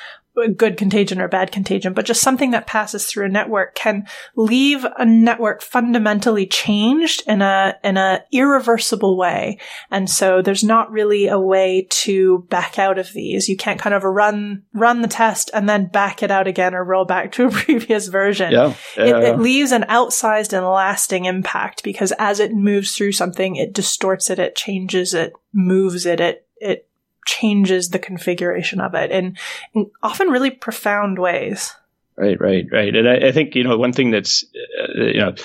[0.55, 4.85] good contagion or bad contagion, but just something that passes through a network can leave
[4.97, 9.57] a network fundamentally changed in a, in a irreversible way.
[9.89, 13.49] And so there's not really a way to back out of these.
[13.49, 16.83] You can't kind of run, run the test and then back it out again or
[16.83, 18.51] roll back to a previous version.
[18.51, 18.73] Yeah.
[18.95, 23.55] yeah, it, it leaves an outsized and lasting impact because as it moves through something,
[23.55, 26.86] it distorts it, it changes it, moves it, it, it
[27.27, 29.37] changes the configuration of it in,
[29.75, 31.75] in often really profound ways.
[32.15, 32.95] Right, right, right.
[32.95, 34.43] And I, I think, you know, one thing that's,
[34.79, 35.35] uh, you know,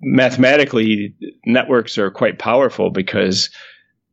[0.00, 1.14] mathematically,
[1.44, 3.50] networks are quite powerful because,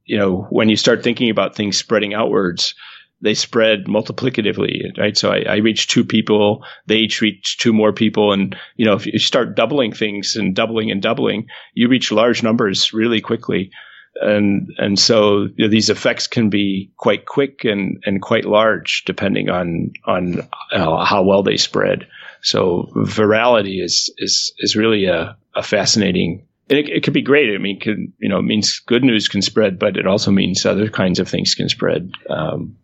[0.05, 2.73] you know, when you start thinking about things spreading outwards,
[3.21, 5.15] they spread multiplicatively, right?
[5.15, 8.33] So I, I reach two people, they each reach two more people.
[8.33, 12.43] And, you know, if you start doubling things and doubling and doubling, you reach large
[12.43, 13.71] numbers really quickly.
[14.15, 19.03] And, and so you know, these effects can be quite quick and, and quite large
[19.05, 22.07] depending on, on uh, how well they spread.
[22.41, 27.53] So virality is, is, is really a, a fascinating it, it could be great.
[27.53, 30.65] I mean, could, you know, it means good news can spread, but it also means
[30.65, 32.11] other kinds of things can spread.
[32.29, 32.77] Um,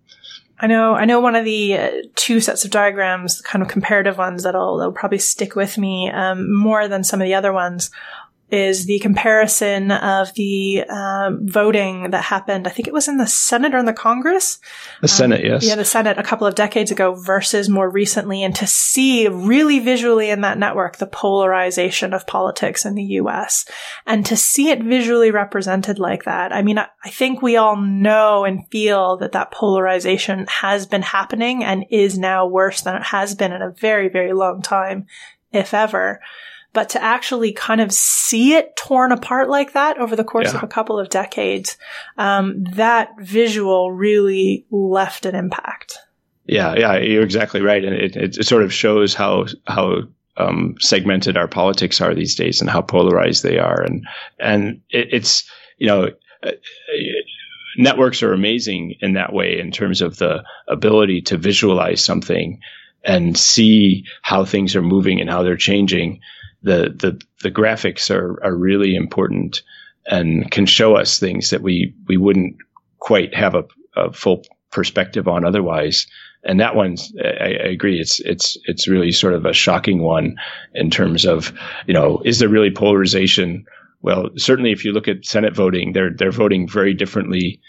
[0.59, 4.17] I know, I know one of the uh, two sets of diagrams, kind of comparative
[4.17, 7.91] ones that'll, that'll probably stick with me, um, more than some of the other ones
[8.51, 12.67] is the comparison of the um, voting that happened.
[12.67, 14.59] I think it was in the Senate or in the Congress.
[15.01, 15.65] The Senate, um, yes.
[15.65, 19.79] Yeah, the Senate a couple of decades ago versus more recently, and to see really
[19.79, 23.65] visually in that network the polarization of politics in the U.S.
[24.05, 26.53] and to see it visually represented like that.
[26.53, 31.03] I mean, I, I think we all know and feel that that polarization has been
[31.03, 35.05] happening and is now worse than it has been in a very, very long time,
[35.51, 36.19] if ever
[36.73, 40.57] but to actually kind of see it torn apart like that over the course yeah.
[40.57, 41.77] of a couple of decades,
[42.17, 45.97] um, that visual really left an impact.
[46.45, 50.03] Yeah, yeah, you're exactly right, and it, it, it sort of shows how how
[50.37, 54.05] um, segmented our politics are these days and how polarized they are, and
[54.39, 56.09] and it, it's you know.
[56.41, 56.51] Uh,
[57.77, 62.59] networks are amazing in that way in terms of the ability to visualize something
[63.03, 66.19] and see how things are moving and how they're changing
[66.61, 69.61] the the the graphics are are really important
[70.05, 72.57] and can show us things that we we wouldn't
[72.99, 76.07] quite have a, a full perspective on otherwise.
[76.43, 77.99] And that one, I, I, agree.
[77.99, 80.37] It's it's it's really sort of a shocking one
[80.73, 81.51] in terms of
[81.85, 83.65] you know is there really polarization?
[84.01, 87.59] Well, certainly if you look at Senate voting, they're they're voting very differently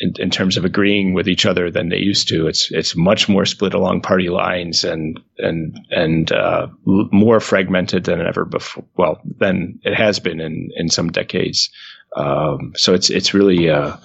[0.00, 2.46] in, in, terms of agreeing with each other than they used to.
[2.46, 8.20] It's it's much more split along party lines and and and uh, more fragmented than
[8.20, 8.84] ever before.
[8.96, 11.70] Well, than it has been in in some decades.
[12.16, 13.96] Um, so it's it's really uh,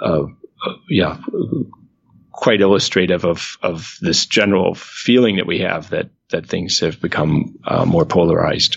[0.00, 0.26] uh,
[0.88, 1.18] yeah
[2.30, 7.56] quite illustrative of of this general feeling that we have that that things have become
[7.64, 8.76] uh, more polarized.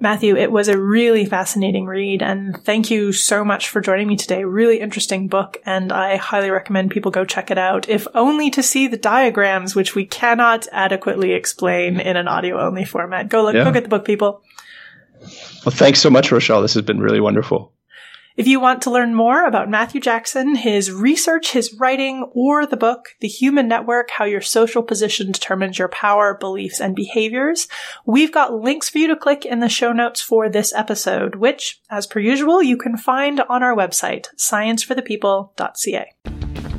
[0.00, 4.16] Matthew, it was a really fascinating read, and thank you so much for joining me
[4.16, 4.44] today.
[4.44, 8.62] Really interesting book, and I highly recommend people go check it out, if only to
[8.62, 13.28] see the diagrams, which we cannot adequately explain in an audio only format.
[13.28, 13.64] Go look, yeah.
[13.64, 14.42] go get the book, people.
[15.64, 16.62] Well, thanks so much, Rachelle.
[16.62, 17.73] This has been really wonderful.
[18.36, 22.76] If you want to learn more about Matthew Jackson, his research, his writing, or the
[22.76, 27.68] book, The Human Network, How Your Social Position Determines Your Power, Beliefs, and Behaviors,
[28.04, 31.80] we've got links for you to click in the show notes for this episode, which,
[31.90, 36.12] as per usual, you can find on our website, scienceforthepeople.ca.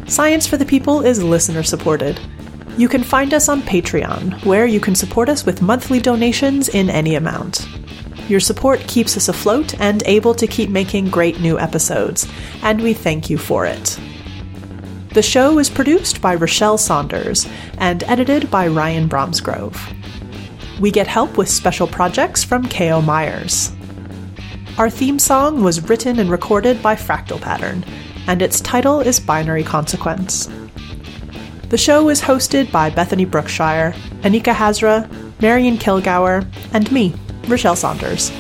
[0.08, 2.20] Science for the People is listener supported.
[2.78, 6.89] You can find us on Patreon, where you can support us with monthly donations in
[6.89, 7.66] any amount.
[8.28, 12.28] Your support keeps us afloat and able to keep making great new episodes,
[12.63, 13.99] and we thank you for it.
[15.13, 17.47] The show is produced by Rachelle Saunders
[17.78, 19.80] and edited by Ryan Bromsgrove.
[20.80, 23.01] We get help with special projects from K.O.
[23.01, 23.71] Myers.
[24.78, 27.86] Our theme song was written and recorded by Fractal Pattern,
[28.28, 30.49] and its title is Binary Consequence.
[31.69, 35.09] The show is hosted by Bethany Brookshire, Anika Hazra,
[35.41, 37.13] Marion Kilgour, and me,
[37.47, 38.31] Rachelle Saunders.